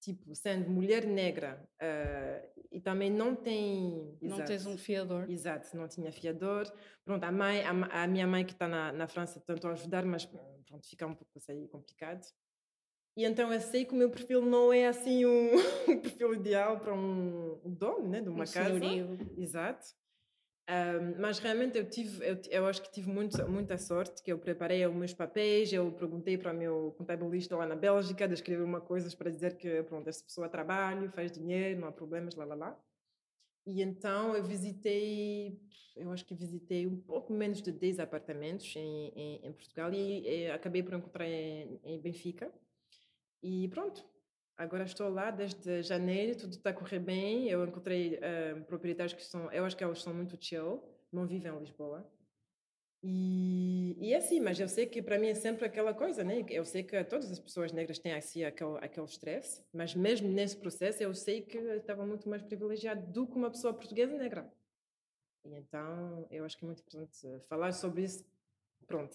tipo, 0.00 0.34
sendo 0.34 0.70
mulher 0.70 1.06
negra 1.06 1.68
uh, 1.82 2.62
e 2.70 2.80
também 2.80 3.10
não 3.10 3.34
tem... 3.34 4.16
Não 4.20 4.34
exato, 4.34 4.48
tens 4.48 4.66
um 4.66 4.76
fiador. 4.76 5.30
Exato, 5.30 5.76
não 5.76 5.88
tinha 5.88 6.12
fiador. 6.12 6.70
Pronto, 7.04 7.24
a, 7.24 7.32
mãe, 7.32 7.62
a, 7.62 8.02
a 8.02 8.06
minha 8.06 8.26
mãe 8.26 8.44
que 8.44 8.52
está 8.52 8.68
na, 8.68 8.92
na 8.92 9.06
França 9.06 9.40
tentou 9.40 9.70
ajudar, 9.70 10.04
mas 10.04 10.24
pronto, 10.24 10.88
fica 10.88 11.06
um 11.06 11.14
pouco 11.14 11.38
assim, 11.38 11.66
complicado. 11.66 12.26
E 13.16 13.24
então 13.24 13.50
eu 13.50 13.60
sei 13.60 13.84
que 13.84 13.94
o 13.94 13.96
meu 13.96 14.10
perfil 14.10 14.42
não 14.42 14.72
é 14.72 14.86
assim 14.86 15.24
um, 15.24 15.52
um 15.88 16.00
perfil 16.00 16.34
ideal 16.34 16.78
para 16.78 16.92
um 16.92 17.58
dono 17.64 18.08
né, 18.08 18.20
de 18.20 18.28
uma 18.28 18.44
um 18.44 18.46
casa. 18.46 18.78
Senhorio. 18.78 19.18
Exato. 19.38 19.86
Um, 20.68 21.20
mas 21.20 21.38
realmente 21.38 21.78
eu 21.78 21.88
tive, 21.88 22.26
eu, 22.26 22.40
eu 22.50 22.66
acho 22.66 22.82
que 22.82 22.90
tive 22.90 23.08
muito, 23.08 23.48
muita 23.48 23.78
sorte, 23.78 24.20
que 24.20 24.32
eu 24.32 24.38
preparei 24.38 24.84
os 24.84 24.94
meus 24.94 25.14
papéis, 25.14 25.72
eu 25.72 25.92
perguntei 25.92 26.36
para 26.36 26.52
o 26.52 26.56
meu 26.56 26.92
contabilista 26.98 27.56
lá 27.56 27.64
na 27.64 27.76
Bélgica, 27.76 28.26
descrever 28.26 28.64
uma 28.64 28.80
coisas 28.80 29.14
para 29.14 29.30
dizer 29.30 29.56
que, 29.56 29.82
pronto, 29.84 30.08
essa 30.08 30.24
pessoa 30.24 30.48
trabalha, 30.48 31.08
faz 31.12 31.30
dinheiro, 31.30 31.80
não 31.80 31.88
há 31.88 31.92
problemas, 31.92 32.34
lá, 32.34 32.44
lá, 32.44 32.56
lá. 32.56 32.80
E 33.64 33.80
então 33.80 34.34
eu 34.36 34.42
visitei, 34.44 35.60
eu 35.96 36.10
acho 36.10 36.24
que 36.24 36.34
visitei 36.34 36.86
um 36.86 37.00
pouco 37.00 37.32
menos 37.32 37.62
de 37.62 37.70
10 37.70 38.00
apartamentos 38.00 38.74
em, 38.76 39.12
em, 39.14 39.46
em 39.46 39.52
Portugal 39.52 39.92
e, 39.92 40.28
e, 40.28 40.50
acabei 40.50 40.82
por 40.82 40.94
encontrar 40.94 41.28
em, 41.28 41.80
em 41.84 42.00
Benfica. 42.00 42.52
E 43.42 43.68
pronto, 43.68 44.04
Agora 44.56 44.84
estou 44.84 45.10
lá 45.10 45.30
desde 45.30 45.82
janeiro, 45.82 46.38
tudo 46.38 46.54
está 46.54 46.70
a 46.70 46.72
correr 46.72 46.98
bem. 46.98 47.48
Eu 47.48 47.64
encontrei 47.64 48.14
uh, 48.14 48.64
proprietários 48.64 49.12
que 49.12 49.22
são, 49.22 49.52
eu 49.52 49.64
acho 49.64 49.76
que 49.76 49.84
elas 49.84 50.02
são 50.02 50.14
muito 50.14 50.36
chill, 50.42 50.82
não 51.12 51.26
vivem 51.26 51.52
em 51.52 51.58
Lisboa. 51.58 52.08
E, 53.02 53.96
e 54.00 54.14
é 54.14 54.16
assim, 54.16 54.40
mas 54.40 54.58
eu 54.58 54.68
sei 54.68 54.86
que 54.86 55.02
para 55.02 55.18
mim 55.18 55.28
é 55.28 55.34
sempre 55.34 55.66
aquela 55.66 55.92
coisa, 55.92 56.24
né? 56.24 56.44
Eu 56.48 56.64
sei 56.64 56.82
que 56.82 57.04
todas 57.04 57.30
as 57.30 57.38
pessoas 57.38 57.70
negras 57.70 57.98
têm 57.98 58.14
assim 58.14 58.42
aquele, 58.44 58.78
aquele 58.78 59.06
stress, 59.06 59.62
mas 59.72 59.94
mesmo 59.94 60.28
nesse 60.28 60.56
processo 60.56 61.02
eu 61.02 61.14
sei 61.14 61.42
que 61.42 61.58
eu 61.58 61.76
estava 61.76 62.04
muito 62.06 62.28
mais 62.28 62.42
privilegiado 62.42 63.06
do 63.12 63.26
que 63.26 63.36
uma 63.36 63.50
pessoa 63.50 63.74
portuguesa 63.74 64.16
negra. 64.16 64.50
E 65.44 65.54
então 65.54 66.26
eu 66.30 66.44
acho 66.44 66.56
que 66.56 66.64
é 66.64 66.66
muito 66.66 66.80
importante 66.80 67.40
falar 67.48 67.72
sobre 67.72 68.02
isso. 68.02 68.24
Pronto, 68.86 69.14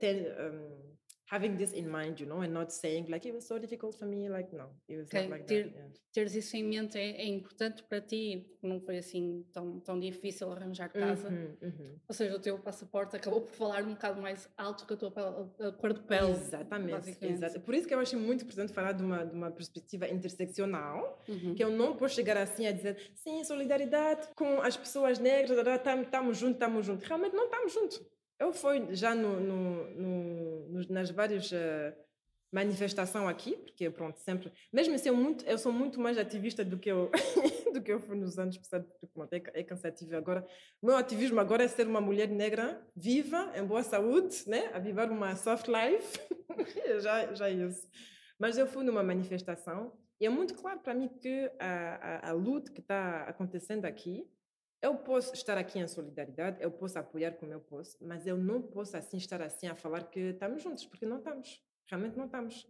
ter, 0.00 0.34
um, 0.40 0.96
having 1.30 1.56
this 1.56 1.72
in 1.72 1.88
mind, 1.88 2.18
you 2.20 2.26
know, 2.26 2.40
and 2.42 2.52
not 2.52 2.70
saying 2.72 3.06
like 3.10 3.26
it 3.28 3.34
was 3.34 3.46
so 3.46 3.58
difficult 3.58 3.94
for 3.98 4.06
me, 4.06 4.28
like 4.28 4.54
no, 4.56 4.70
it 4.88 4.96
was 4.98 5.06
Ok, 5.08 5.20
not 5.22 5.30
like 5.30 5.44
ter- 5.46 5.64
that. 5.64 5.74
yeah. 5.76 5.88
Teres 6.10 6.34
isso 6.34 6.56
em 6.56 6.64
mente 6.64 6.98
é, 6.98 7.20
é 7.22 7.26
importante 7.26 7.82
para 7.84 8.00
ti, 8.00 8.46
não 8.62 8.80
foi 8.80 8.96
assim 8.98 9.44
tão, 9.52 9.78
tão 9.80 10.00
difícil 10.00 10.50
arranjar 10.50 10.88
casa. 10.88 11.28
Uhum, 11.28 11.56
uhum. 11.62 11.96
Ou 12.08 12.14
seja, 12.14 12.34
o 12.34 12.40
teu 12.40 12.58
passaporte 12.58 13.14
acabou 13.14 13.42
por 13.42 13.52
falar 13.52 13.82
um 13.84 13.90
bocado 13.92 14.20
mais 14.20 14.48
alto 14.56 14.86
que 14.86 14.94
a 14.94 14.96
tua 14.96 15.12
a 15.60 15.72
cor 15.72 15.92
de 15.92 16.00
pele. 16.00 16.30
Exatamente, 16.32 17.16
exato. 17.24 17.60
Por 17.60 17.74
isso 17.74 17.86
que 17.86 17.94
eu 17.94 18.00
acho 18.00 18.18
muito 18.18 18.42
importante 18.44 18.72
falar 18.72 18.92
de 18.92 19.02
uma, 19.04 19.24
de 19.24 19.34
uma 19.34 19.50
perspectiva 19.50 20.08
interseccional, 20.08 21.22
Uhum. 21.28 21.54
que 21.54 21.62
eu 21.62 21.70
não 21.70 21.94
posso 21.94 22.14
chegar 22.14 22.36
assim 22.38 22.66
a 22.66 22.72
dizer 22.72 22.96
sim, 23.14 23.44
solidariedade 23.44 24.28
com 24.34 24.60
as 24.62 24.76
pessoas 24.76 25.18
negras, 25.18 25.58
estamos 25.58 26.38
juntos, 26.38 26.54
estamos 26.54 26.86
juntos. 26.86 27.06
Realmente 27.06 27.34
não 27.36 27.44
estamos 27.44 27.72
juntos. 27.72 28.02
Eu 28.38 28.52
fui 28.52 28.94
já 28.94 29.14
no, 29.14 29.40
no, 29.40 29.90
no- 29.90 30.88
nas 30.90 31.10
várias 31.10 31.52
eh, 31.52 31.96
manifestações 32.52 33.28
aqui, 33.28 33.56
porque 33.56 33.90
pronto, 33.90 34.18
sempre, 34.20 34.52
mesmo 34.72 34.94
assim 34.94 35.08
eu, 35.08 35.16
muito, 35.16 35.44
eu 35.44 35.58
sou 35.58 35.72
muito 35.72 36.00
mais 36.00 36.16
ativista 36.16 36.64
do 36.64 36.78
que 36.78 36.88
eu, 36.90 37.10
do 37.74 37.82
que 37.82 37.92
eu 37.92 38.00
fui 38.00 38.16
nos 38.16 38.38
anos 38.38 38.56
passados, 38.56 38.88
porque 39.12 39.36
é, 39.36 39.60
é 39.60 39.64
cansativo 39.64 40.16
agora. 40.16 40.46
O 40.80 40.86
meu 40.86 40.96
ativismo 40.96 41.40
agora 41.40 41.64
é 41.64 41.68
ser 41.68 41.86
uma 41.86 42.00
mulher 42.00 42.28
negra, 42.28 42.80
viva, 42.94 43.52
em 43.56 43.64
boa 43.64 43.82
saúde, 43.82 44.48
né? 44.48 44.70
a 44.72 44.78
viver 44.78 45.10
uma 45.10 45.34
soft 45.36 45.66
life, 45.68 46.18
já, 47.02 47.34
já 47.34 47.48
é 47.48 47.52
isso. 47.52 47.88
Mas 48.38 48.56
eu 48.56 48.66
fui 48.68 48.84
numa 48.84 49.02
manifestação 49.02 49.92
e 50.20 50.26
é 50.26 50.28
muito 50.28 50.54
claro 50.54 50.78
para 50.80 50.94
mim 50.94 51.08
que 51.08 51.50
a, 51.58 52.28
a, 52.28 52.30
a 52.30 52.32
luta 52.32 52.72
que 52.72 52.80
está 52.80 53.24
acontecendo 53.24 53.84
aqui, 53.84 54.24
eu 54.80 54.96
posso 54.96 55.34
estar 55.34 55.58
aqui 55.58 55.78
em 55.78 55.86
solidariedade, 55.88 56.62
eu 56.62 56.70
posso 56.70 56.98
apoiar 56.98 57.32
como 57.32 57.52
eu 57.52 57.60
posso, 57.60 57.96
mas 58.00 58.26
eu 58.26 58.36
não 58.36 58.62
posso 58.62 58.96
assim 58.96 59.16
estar 59.16 59.40
assim 59.42 59.66
a 59.66 59.74
falar 59.74 60.04
que 60.10 60.20
estamos 60.20 60.62
juntos, 60.62 60.84
porque 60.86 61.04
não 61.06 61.18
estamos, 61.18 61.62
realmente 61.88 62.16
não 62.16 62.26
estamos. 62.26 62.66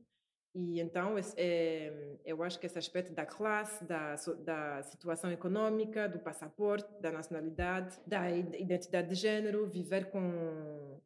E 0.55 0.81
então 0.81 1.15
é, 1.37 2.17
eu 2.25 2.43
acho 2.43 2.59
que 2.59 2.65
esse 2.67 2.79
aspecto 2.79 3.13
da 3.13 3.27
classe, 3.27 3.85
da, 3.85 4.15
da 4.43 4.83
situação 4.83 5.31
econômica, 5.31 6.09
do 6.09 6.19
passaporte, 6.19 6.89
da 7.01 7.13
nacionalidade, 7.13 8.01
da 8.07 8.31
id- 8.31 8.55
identidade 8.55 9.09
de 9.11 9.15
género, 9.15 9.67
viver 9.69 10.11
com 10.11 10.99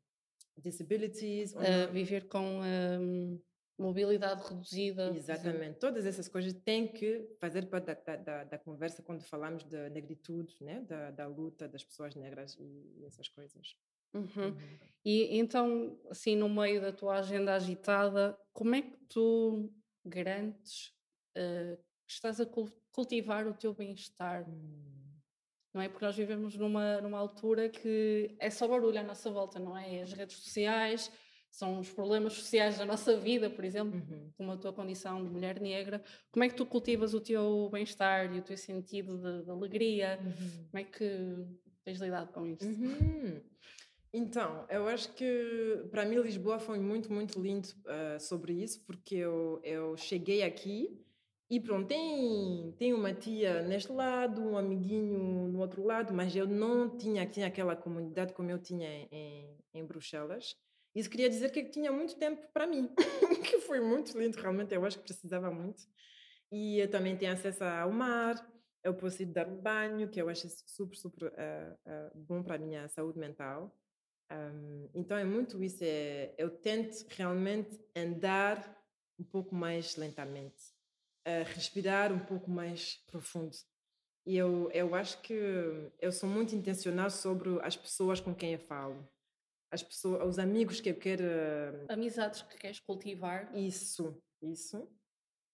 disabilities, 0.59 1.53
não- 1.55 1.93
viver 1.93 2.29
com 2.29 2.61
hum, 2.63 3.41
mobilidade 3.79 4.43
reduzida. 4.49 5.13
Exatamente. 5.15 5.79
Todas 5.79 6.07
essas 6.07 6.29
coisas 6.29 6.53
têm 6.53 6.87
que 6.87 7.35
fazer 7.41 7.67
parte 7.67 7.87
da, 7.87 7.95
da, 7.95 8.17
da, 8.17 8.45
da 8.45 8.59
conversa 8.59 9.03
quando 9.03 9.23
falamos 9.23 9.65
de 9.65 9.91
negritude, 9.91 10.55
né? 10.61 10.81
da, 10.83 11.11
da 11.11 11.27
luta 11.27 11.69
das 11.69 11.85
pessoas 11.85 12.15
negras 12.15 12.57
e 12.59 13.05
essas 13.05 13.29
coisas. 13.29 13.77
Uhum. 14.15 14.29
Uhum. 14.37 14.79
E 15.05 15.39
então, 15.39 15.99
assim, 16.11 16.37
no 16.37 16.49
meio 16.49 16.81
da 16.81 16.93
tua 16.93 17.19
agenda 17.19 17.55
agitada, 17.55 18.39
como 18.53 18.75
é 18.75 18.83
que 18.83 18.97
tu 19.09 19.73
garantes 20.05 20.93
eh, 21.35 21.79
que 22.07 22.13
estás 22.13 22.41
a 22.41 22.47
cul- 22.47 22.71
cultivar 22.93 23.47
o 23.47 23.55
teu 23.55 23.73
bem-estar? 23.75 24.49
Hum. 24.49 24.93
Não 25.75 25.81
é? 25.81 25.89
Porque 25.89 26.05
nós 26.05 26.15
vivemos 26.15 26.55
numa, 26.57 27.01
numa 27.01 27.19
altura 27.19 27.71
que 27.71 28.37
é 28.39 28.51
só 28.51 28.69
barulho 28.69 29.01
à 29.01 29.03
nossa 29.03 29.31
volta, 29.31 29.59
não 29.59 29.77
é? 29.77 30.03
As 30.03 30.13
redes 30.13 30.37
sociais 30.37 31.11
são 31.53 31.79
os 31.79 31.91
problemas 31.93 32.33
sociais 32.33 32.79
da 32.79 32.87
nossa 32.87 33.15
vida, 33.19 33.51
por 33.51 33.63
exemplo, 33.63 34.01
Uhum. 34.01 34.31
como 34.37 34.53
a 34.53 34.57
tua 34.57 34.73
condição 34.73 35.23
de 35.23 35.31
mulher 35.31 35.61
negra. 35.61 36.03
Como 36.31 36.43
é 36.43 36.49
que 36.49 36.55
tu 36.55 36.65
cultivas 36.65 37.13
o 37.13 37.21
teu 37.21 37.69
bem-estar 37.71 38.35
e 38.35 38.39
o 38.39 38.43
teu 38.43 38.57
sentido 38.57 39.19
de, 39.19 39.45
de 39.45 39.51
alegria? 39.51 40.19
Uhum. 40.25 40.67
Como 40.71 40.81
é 40.81 40.85
que 40.85 41.47
tens 41.85 42.01
lidado 42.01 42.33
com 42.33 42.47
isso? 42.47 42.67
Uhum. 42.67 43.43
Então, 44.15 44.67
eu 44.71 44.89
acho 44.89 45.13
que 45.13 45.85
para 45.91 46.07
mim 46.07 46.17
Lisboa 46.17 46.59
foi 46.59 46.79
muito, 46.79 47.13
muito 47.13 47.39
lindo 47.41 47.69
ah, 47.87 48.19
sobre 48.19 48.55
isso, 48.55 48.83
porque 48.87 49.17
eu, 49.17 49.61
eu 49.63 49.95
cheguei 49.97 50.43
aqui 50.43 50.99
e 51.51 51.61
pronto, 51.61 51.87
tem, 51.87 52.73
tem 52.79 52.95
uma 52.95 53.13
tia 53.13 53.63
neste 53.63 53.93
lado, 53.93 54.41
um 54.41 54.57
amiguinho 54.57 55.49
no 55.49 55.61
outro 55.61 55.85
lado, 55.85 56.15
mas 56.15 56.35
eu 56.35 56.47
não 56.47 56.97
tinha 56.97 57.23
aqui 57.23 57.43
aquela 57.43 57.77
comunidade 57.77 58.33
como 58.33 58.51
eu 58.51 58.59
tinha 58.59 58.89
em, 59.11 59.55
em 59.75 59.85
Bruxelas. 59.85 60.57
Isso 60.95 61.09
queria 61.09 61.29
dizer 61.29 61.51
que 61.51 61.65
tinha 61.65 61.91
muito 61.91 62.17
tempo 62.17 62.47
para 62.53 62.67
mim, 62.67 62.93
que 63.49 63.59
foi 63.61 63.81
muito 63.81 64.19
lindo, 64.19 64.39
realmente, 64.39 64.75
eu 64.75 64.85
acho 64.85 64.99
que 64.99 65.05
precisava 65.05 65.51
muito. 65.51 65.83
E 66.51 66.79
eu 66.81 66.91
também 66.91 67.17
tenho 67.17 67.33
acesso 67.33 67.65
ao 67.65 67.91
mar, 67.91 68.35
eu 68.85 68.95
posso 68.95 69.23
ir 69.23 69.27
dar 69.27 69.49
um 69.49 69.57
banho, 69.57 70.09
que 70.11 70.21
eu 70.21 70.29
acho 70.29 70.49
super, 70.67 70.97
super 70.97 71.33
ah, 71.39 71.77
ah, 71.87 72.11
bom 72.15 72.43
para 72.43 72.57
a 72.57 72.59
minha 72.59 72.89
saúde 72.89 73.19
mental. 73.19 73.75
Um, 74.31 74.89
então 74.95 75.17
é 75.17 75.25
muito 75.25 75.63
isso, 75.63 75.83
é, 75.83 76.35
eu 76.39 76.51
tento 76.51 77.07
realmente 77.11 77.79
andar 77.95 78.79
um 79.19 79.25
pouco 79.25 79.55
mais 79.55 79.97
lentamente, 79.97 80.73
a 81.25 81.43
respirar 81.43 82.13
um 82.13 82.19
pouco 82.19 82.51
mais 82.51 82.97
profundo. 83.07 83.57
E 84.25 84.37
eu, 84.37 84.71
eu 84.73 84.95
acho 84.95 85.21
que 85.21 85.35
eu 86.01 86.13
sou 86.13 86.29
muito 86.29 86.55
intencional 86.55 87.11
sobre 87.11 87.59
as 87.63 87.77
pessoas 87.77 88.21
com 88.21 88.35
quem 88.35 88.55
eu 88.55 88.59
falo, 88.59 89.07
as 89.73 89.83
pessoas, 89.83 90.29
os 90.29 90.39
amigos 90.39 90.81
que 90.81 90.91
eu 90.91 90.95
quero 90.95 91.25
eh, 91.25 91.87
Amizades 91.89 92.43
que 92.43 92.59
queres 92.59 92.79
cultivar? 92.79 93.51
isso, 93.57 94.23
isso. 94.43 94.87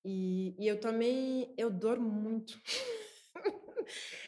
E, 0.05 0.57
e 0.59 0.67
eu 0.67 0.81
também, 0.81 1.55
eu 1.57 1.71
dormo 1.71 2.11
muito. 2.11 2.61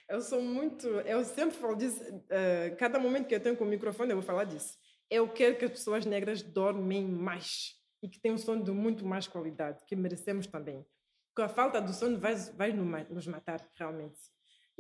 eu 0.09 0.20
sou 0.20 0.40
muito, 0.40 0.87
eu 0.87 1.24
sempre 1.24 1.57
falo 1.57 1.74
disso, 1.74 2.00
eh, 2.31 2.70
cada 2.79 3.00
momento 3.00 3.26
que 3.26 3.35
eu 3.35 3.40
tenho 3.40 3.57
com 3.57 3.64
o 3.64 3.68
microfone 3.68 4.11
eu 4.11 4.16
vou 4.16 4.24
falar 4.24 4.44
disso. 4.44 4.79
Eu 5.11 5.29
quero 5.29 5.59
que 5.59 5.64
as 5.64 5.72
pessoas 5.72 6.07
negras 6.07 6.40
dormem 6.40 7.05
mais 7.05 7.74
e 8.00 8.09
que 8.09 8.20
tenham 8.20 8.37
um 8.37 8.38
sono 8.38 8.62
de 8.62 8.70
muito 8.70 9.05
mais 9.05 9.26
qualidade, 9.26 9.85
que 9.85 9.96
merecemos 9.96 10.46
também. 10.46 10.87
Porque 11.35 11.42
a 11.42 11.48
falta 11.48 11.81
do 11.81 11.92
sono 11.92 12.18
vai, 12.18 12.37
vai 12.37 12.72
nos 12.72 13.26
matar, 13.26 13.68
realmente. 13.74 14.18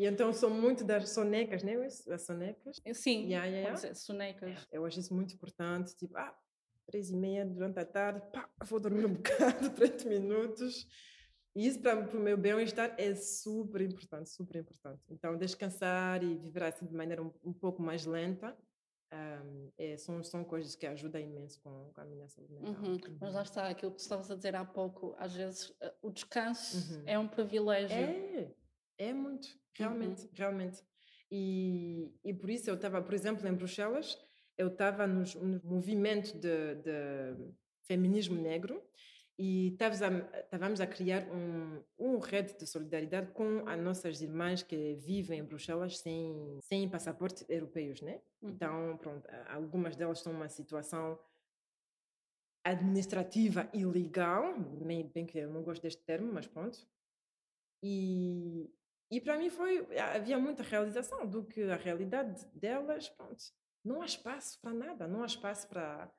E 0.00 0.06
então 0.06 0.32
sou 0.32 0.48
muito 0.48 0.82
das 0.82 1.10
sonecas, 1.10 1.62
né? 1.62 1.74
Isso, 1.86 2.10
As 2.10 2.22
sonecas. 2.22 2.80
Sim, 2.94 3.26
Yeah, 3.26 3.44
yeah, 3.46 3.58
yeah. 3.58 3.76
ser, 3.76 3.94
sonecas. 3.94 4.66
Eu 4.72 4.86
acho 4.86 4.98
isso 4.98 5.12
muito 5.14 5.34
importante. 5.34 5.94
Tipo, 5.94 6.16
ah, 6.16 6.34
três 6.86 7.10
e 7.10 7.16
meia 7.16 7.44
durante 7.44 7.78
a 7.78 7.84
tarde, 7.84 8.22
pá, 8.32 8.48
vou 8.64 8.80
dormir 8.80 9.04
um 9.04 9.12
bocado, 9.20 9.70
30 9.74 10.08
minutos. 10.08 10.86
E 11.54 11.66
isso 11.66 11.80
para 11.80 11.98
o 12.16 12.18
meu 12.20 12.38
bem-estar 12.38 12.94
é 12.96 13.14
super 13.14 13.82
importante, 13.82 14.30
super 14.30 14.56
importante. 14.60 15.02
Então, 15.10 15.36
descansar 15.36 16.22
e 16.22 16.34
viver 16.38 16.62
assim 16.62 16.86
de 16.86 16.94
maneira 16.94 17.22
um, 17.22 17.30
um 17.44 17.52
pouco 17.52 17.82
mais 17.82 18.06
lenta 18.06 18.56
ahm, 19.12 19.68
é, 19.76 19.96
são, 19.98 20.22
são 20.22 20.44
coisas 20.44 20.74
que 20.76 20.86
ajudam 20.86 21.20
imenso 21.20 21.60
com, 21.60 21.90
com 21.92 22.00
a 22.00 22.04
minha 22.06 22.26
saúde 22.28 22.54
mental. 22.54 22.72
Uhum. 22.84 22.98
Mas 23.20 23.34
lá 23.34 23.40
Uhum. 23.40 23.44
está, 23.44 23.68
aquilo 23.68 23.90
que 23.92 23.98
tu 23.98 24.02
estavas 24.02 24.30
a 24.30 24.34
dizer 24.36 24.54
há 24.56 24.64
pouco, 24.64 25.14
às 25.18 25.34
vezes 25.34 25.74
eh, 25.82 25.92
o 26.00 26.10
descanso 26.10 26.94
Uhum. 26.94 27.02
é 27.04 27.18
um 27.18 27.28
privilégio. 27.28 27.96
É, 27.98 28.50
é 28.98 29.12
muito, 29.12 29.48
realmente, 29.74 30.28
realmente. 30.32 30.82
E, 31.30 32.12
e 32.24 32.34
por 32.34 32.50
isso 32.50 32.68
eu 32.68 32.74
estava, 32.74 33.00
por 33.00 33.14
exemplo, 33.14 33.46
em 33.46 33.54
Bruxelas, 33.54 34.18
eu 34.58 34.68
estava 34.68 35.06
no 35.06 35.24
movimento 35.64 36.38
de, 36.38 36.74
de 36.76 37.54
feminismo 37.86 38.40
negro 38.40 38.82
e 39.38 39.68
estávamos 39.68 40.80
a, 40.80 40.84
a 40.84 40.86
criar 40.86 41.26
um, 41.30 41.82
um 41.98 42.18
rede 42.18 42.58
de 42.58 42.66
solidariedade 42.66 43.32
com 43.32 43.66
as 43.66 43.80
nossas 43.80 44.20
irmãs 44.20 44.62
que 44.62 44.96
vivem 44.96 45.38
em 45.38 45.44
Bruxelas 45.44 45.98
sem, 45.98 46.58
sem 46.62 46.88
passaporte 46.90 47.46
europeus, 47.48 48.02
né? 48.02 48.20
Uhum. 48.42 48.50
Então, 48.50 48.98
pronto, 48.98 49.26
algumas 49.48 49.96
delas 49.96 50.18
estão 50.18 50.34
numa 50.34 50.50
situação 50.50 51.18
administrativa 52.62 53.70
ilegal, 53.72 54.58
bem, 54.60 55.08
bem 55.08 55.24
que 55.24 55.38
eu 55.38 55.48
não 55.50 55.62
gosto 55.62 55.80
deste 55.80 56.02
termo, 56.02 56.30
mas 56.32 56.46
pronto. 56.46 56.78
E, 57.82 58.70
e 59.10 59.20
para 59.20 59.36
mim 59.36 59.50
foi, 59.50 59.86
havia 59.98 60.38
muita 60.38 60.62
realização 60.62 61.26
do 61.26 61.44
que 61.44 61.62
a 61.62 61.76
realidade 61.76 62.46
delas, 62.54 63.08
pronto, 63.08 63.42
não 63.84 64.02
há 64.02 64.06
espaço 64.06 64.60
para 64.60 64.72
nada, 64.72 65.08
não 65.08 65.22
há 65.22 65.26
espaço 65.26 65.68
para 65.68 66.10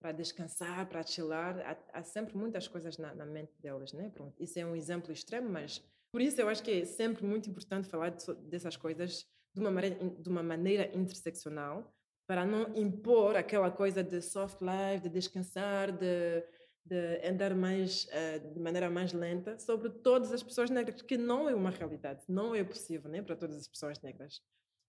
para 0.00 0.12
descansar, 0.12 0.86
para 0.86 1.02
chilar, 1.02 1.58
há, 1.60 1.98
há 1.98 2.02
sempre 2.02 2.36
muitas 2.36 2.68
coisas 2.68 2.98
na, 2.98 3.14
na 3.14 3.24
mente 3.24 3.54
delas, 3.58 3.94
né? 3.94 4.10
Pronto, 4.10 4.34
isso 4.38 4.58
é 4.58 4.66
um 4.66 4.76
exemplo 4.76 5.10
extremo, 5.10 5.48
mas 5.48 5.82
por 6.12 6.20
isso 6.20 6.38
eu 6.38 6.48
acho 6.50 6.62
que 6.62 6.82
é 6.82 6.84
sempre 6.84 7.24
muito 7.24 7.48
importante 7.48 7.88
falar 7.88 8.10
de 8.10 8.34
dessas 8.50 8.76
coisas 8.76 9.26
de 9.54 9.60
uma 9.60 9.70
maneira, 9.70 9.96
de 9.96 10.28
uma 10.28 10.42
maneira 10.42 10.94
interseccional, 10.94 11.90
para 12.26 12.44
não 12.44 12.74
impor 12.76 13.34
aquela 13.34 13.70
coisa 13.70 14.04
de 14.04 14.20
soft 14.20 14.58
life, 14.60 15.04
de 15.04 15.08
descansar, 15.08 15.90
de, 15.90 16.44
de 16.84 17.26
andar 17.26 17.54
mais 17.54 18.06
eh, 18.10 18.38
de 18.40 18.60
maneira 18.60 18.90
mais 18.90 19.12
lenta 19.12 19.58
sobre 19.58 19.90
todas 19.90 20.32
as 20.32 20.42
pessoas 20.42 20.70
negras, 20.70 21.02
que 21.02 21.16
não 21.16 21.48
é 21.48 21.54
uma 21.54 21.70
realidade, 21.70 22.22
não 22.28 22.54
é 22.54 22.62
possível, 22.64 23.10
né, 23.10 23.22
para 23.22 23.36
todas 23.36 23.56
as 23.56 23.68
pessoas 23.68 24.00
negras. 24.00 24.42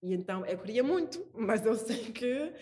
E 0.03 0.13
então 0.13 0.45
eu 0.45 0.57
queria 0.59 0.83
muito, 0.83 1.25
mas 1.33 1.65
eu 1.65 1.75
sei 1.75 2.11
que 2.11 2.53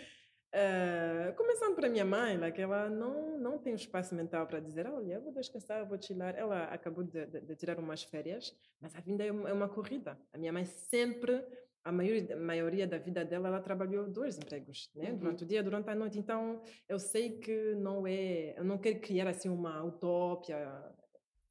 eh, 0.51 1.33
começando 1.35 1.75
para 1.75 1.89
minha 1.89 2.05
mãe, 2.05 2.37
like, 2.37 2.61
ela 2.61 2.89
não 2.89 3.37
não 3.39 3.57
tem 3.57 3.73
espaço 3.73 4.13
mental 4.15 4.47
para 4.47 4.59
dizer, 4.59 4.87
olha, 4.87 5.19
vou 5.19 5.33
descansar, 5.33 5.85
vou 5.87 6.01
chilar. 6.01 6.35
Ela 6.37 6.65
acabou 6.65 7.03
de, 7.03 7.25
de- 7.25 7.41
de 7.41 7.55
tirar 7.55 7.77
umas 7.79 8.03
férias, 8.03 8.55
mas 8.79 8.95
a 8.95 9.01
vida 9.01 9.23
é 9.25 9.31
uma, 9.31 9.49
é 9.49 9.53
uma 9.53 9.67
corrida. 9.69 10.17
A 10.31 10.37
minha 10.37 10.53
mãe 10.53 10.65
sempre 10.65 11.43
a 11.83 11.91
maioria, 11.91 12.35
a 12.35 12.39
maioria 12.39 12.87
da 12.87 12.97
vida 12.97 13.25
dela, 13.25 13.49
ela 13.49 13.59
trabalhou 13.59 14.07
dois 14.07 14.37
empregos, 14.37 14.89
né? 14.95 15.11
Uhum. 15.11 15.17
Durante 15.17 15.43
o 15.43 15.47
dia, 15.47 15.61
durante 15.61 15.89
a 15.89 15.95
noite. 15.95 16.17
Então, 16.17 16.61
eu 16.87 16.97
sei 16.97 17.37
que 17.37 17.75
não 17.75 18.07
é... 18.07 18.57
Eu 18.57 18.63
não 18.63 18.77
quero 18.77 18.99
criar, 19.01 19.27
assim, 19.27 19.49
uma 19.49 19.83
utopia. 19.83 20.57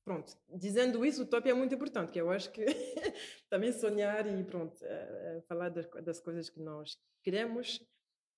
Pronto. 0.04 0.32
Dizendo 0.48 1.04
isso, 1.04 1.22
utopia 1.22 1.52
é 1.52 1.54
muito 1.54 1.74
importante, 1.74 2.10
que 2.10 2.20
eu 2.20 2.30
acho 2.30 2.50
que 2.50 2.64
também 3.50 3.72
sonhar 3.72 4.26
e, 4.26 4.42
pronto, 4.42 4.74
é, 4.82 5.36
é 5.36 5.42
falar 5.42 5.68
das, 5.68 6.20
coisas 6.20 6.48
que 6.48 6.60
nós 6.60 6.98
queremos 7.22 7.86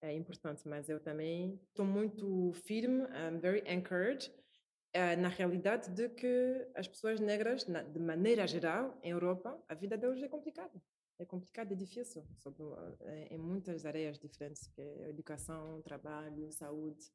é 0.03 0.13
importante. 0.13 0.67
Mas 0.67 0.89
eu 0.89 0.99
também 0.99 1.61
estou 1.69 1.87
muito 1.87 2.53
firme, 2.67 3.05
I'm 3.05 3.39
very 3.39 3.63
anchored, 3.69 4.31
uh, 4.97 5.21
na 5.21 5.29
realidade 5.29 5.91
de 5.91 6.09
que 6.09 6.67
as 6.75 6.89
pessoas 6.89 7.21
negras, 7.21 7.65
de 7.65 8.01
maneira 8.01 8.47
geral, 8.49 8.99
em 9.03 9.11
Europa, 9.11 9.57
a 9.69 9.75
vida 9.75 9.97
deles 9.97 10.23
é 10.23 10.29
complicada 10.29 10.73
é 11.19 11.25
complicado 11.25 11.73
e 11.73 11.77
difícil 11.77 12.25
sobre, 12.37 12.63
eh, 13.01 13.29
em 13.31 13.39
muitas 13.39 13.87
áreas 13.87 14.19
diferentes, 14.19 14.67
que 14.69 14.81
é 14.81 15.09
educação, 15.09 15.81
trabalho, 15.83 16.51
saúde. 16.51 17.13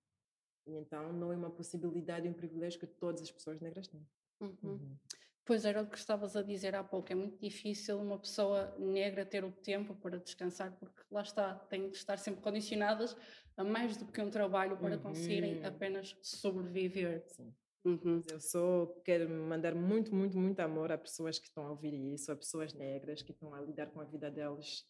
E 0.65 0.75
então 0.75 1.11
não 1.13 1.31
é 1.33 1.35
uma 1.35 1.49
possibilidade 1.49 2.27
e 2.27 2.29
um 2.29 2.33
privilégio 2.33 2.79
que 2.79 2.87
todas 2.87 3.21
as 3.21 3.31
pessoas 3.31 3.59
negras 3.59 3.87
têm. 3.87 4.05
Uhum. 4.39 4.57
Uhum. 4.63 4.97
Pois 5.43 5.65
era 5.65 5.81
o 5.81 5.87
que 5.89 5.97
estavas 5.97 6.35
a 6.35 6.43
dizer 6.43 6.75
há 6.75 6.83
pouco, 6.83 7.11
é 7.11 7.15
muito 7.15 7.39
difícil 7.39 7.99
uma 7.99 8.19
pessoa 8.19 8.75
negra 8.77 9.25
ter 9.25 9.43
o 9.43 9.51
tempo 9.51 9.95
para 9.95 10.19
descansar, 10.19 10.71
porque 10.77 11.01
lá 11.09 11.23
está, 11.23 11.55
têm 11.55 11.89
de 11.89 11.97
estar 11.97 12.19
sempre 12.19 12.41
condicionadas 12.41 13.17
a 13.57 13.63
mais 13.63 13.97
do 13.97 14.05
que 14.05 14.21
um 14.21 14.29
trabalho 14.29 14.77
para 14.77 14.95
uhum. 14.95 15.01
conseguirem 15.01 15.65
apenas 15.65 16.15
sobreviver. 16.21 17.23
Sim. 17.29 17.53
Uhum. 17.85 18.21
Eu 18.29 18.39
sou, 18.41 18.87
quero 19.05 19.29
mandar 19.29 19.73
muito, 19.73 20.13
muito, 20.13 20.37
muito 20.37 20.59
amor 20.59 20.91
a 20.91 20.97
pessoas 20.97 21.39
que 21.39 21.47
estão 21.47 21.65
a 21.65 21.71
ouvir 21.71 21.93
isso, 21.93 22.31
a 22.31 22.35
pessoas 22.35 22.73
negras 22.73 23.21
que 23.21 23.31
estão 23.31 23.53
a 23.53 23.61
lidar 23.61 23.87
com 23.87 24.01
a 24.01 24.03
vida 24.03 24.29
delas, 24.29 24.85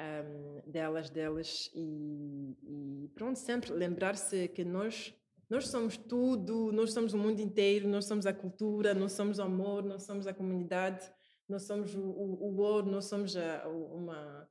um, 0.00 0.70
delas, 0.70 1.10
delas, 1.10 1.70
e, 1.74 2.56
e 2.62 3.08
pronto, 3.14 3.38
sempre 3.38 3.72
lembrar-se 3.72 4.48
que 4.48 4.64
nós, 4.64 5.14
nós 5.50 5.68
somos 5.68 5.98
tudo, 5.98 6.72
nós 6.72 6.94
somos 6.94 7.12
o 7.12 7.18
mundo 7.18 7.40
inteiro, 7.40 7.86
nós 7.88 8.06
somos 8.06 8.24
a 8.24 8.32
cultura, 8.32 8.94
nós 8.94 9.12
somos 9.12 9.38
o 9.38 9.42
amor, 9.42 9.84
nós 9.84 10.04
somos 10.04 10.26
a 10.26 10.32
comunidade, 10.32 11.06
nós 11.46 11.64
somos 11.64 11.94
o, 11.94 12.00
o, 12.00 12.52
o 12.52 12.56
ouro, 12.56 12.90
nós 12.90 13.04
somos 13.04 13.36
a, 13.36 13.68
uma, 13.68 14.48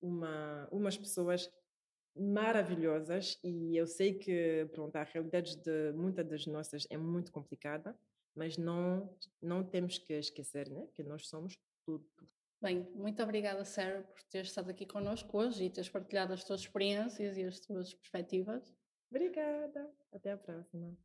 uma, 0.00 0.68
umas 0.70 0.96
pessoas 0.96 1.50
maravilhosas 2.16 3.38
e 3.42 3.76
eu 3.76 3.86
sei 3.86 4.14
que 4.14 4.68
pronto 4.72 4.96
a 4.96 5.02
realidade 5.02 5.56
de 5.56 5.92
muitas 5.92 6.26
das 6.26 6.46
nossas 6.46 6.86
é 6.90 6.96
muito 6.96 7.30
complicada 7.30 7.96
mas 8.34 8.56
não 8.56 9.14
não 9.40 9.64
temos 9.64 9.98
que 9.98 10.12
esquecer 10.14 10.68
né 10.70 10.86
que 10.94 11.02
nós 11.02 11.28
somos 11.28 11.58
tudo. 11.84 12.06
Bem 12.60 12.88
muito 12.94 13.22
obrigada 13.22 13.64
Sarah 13.64 14.02
por 14.02 14.22
ter 14.24 14.44
estado 14.44 14.70
aqui 14.70 14.86
connosco 14.86 15.38
hoje 15.38 15.64
e 15.64 15.70
teres 15.70 15.88
partilhado 15.88 16.32
as 16.32 16.44
tuas 16.44 16.62
experiências 16.62 17.36
e 17.36 17.44
as 17.44 17.60
tuas 17.60 17.94
perspectivas. 17.94 18.74
Obrigada. 19.10 19.88
Até 20.12 20.32
a 20.32 20.36
próxima. 20.36 20.96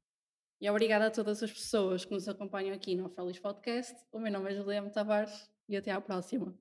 E 0.59 0.69
obrigada 0.69 1.07
a 1.07 1.11
todas 1.11 1.41
as 1.43 1.51
pessoas 1.51 2.05
que 2.05 2.11
nos 2.11 2.27
acompanham 2.27 2.73
aqui 2.73 2.95
no 2.95 3.09
Feliz 3.09 3.39
Podcast. 3.39 3.95
O 4.11 4.19
meu 4.19 4.31
nome 4.31 4.51
é 4.51 4.55
Juliana 4.55 4.89
Tavares 4.89 5.49
e 5.67 5.75
até 5.75 5.91
à 5.91 5.99
próxima 5.99 6.57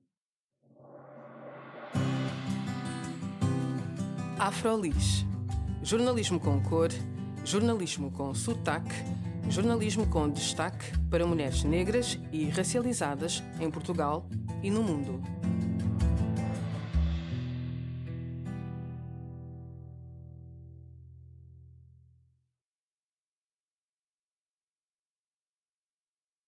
Afrolis. 4.41 5.23
Jornalismo 5.83 6.39
com 6.39 6.59
cor, 6.63 6.89
jornalismo 7.45 8.09
com 8.09 8.33
sotaque, 8.33 8.95
jornalismo 9.47 10.07
com 10.07 10.27
destaque 10.27 10.97
para 11.11 11.27
mulheres 11.27 11.63
negras 11.63 12.17
e 12.31 12.49
racializadas 12.49 13.43
em 13.59 13.69
Portugal 13.69 14.27
e 14.63 14.71
no 14.71 14.81
mundo. 14.81 15.21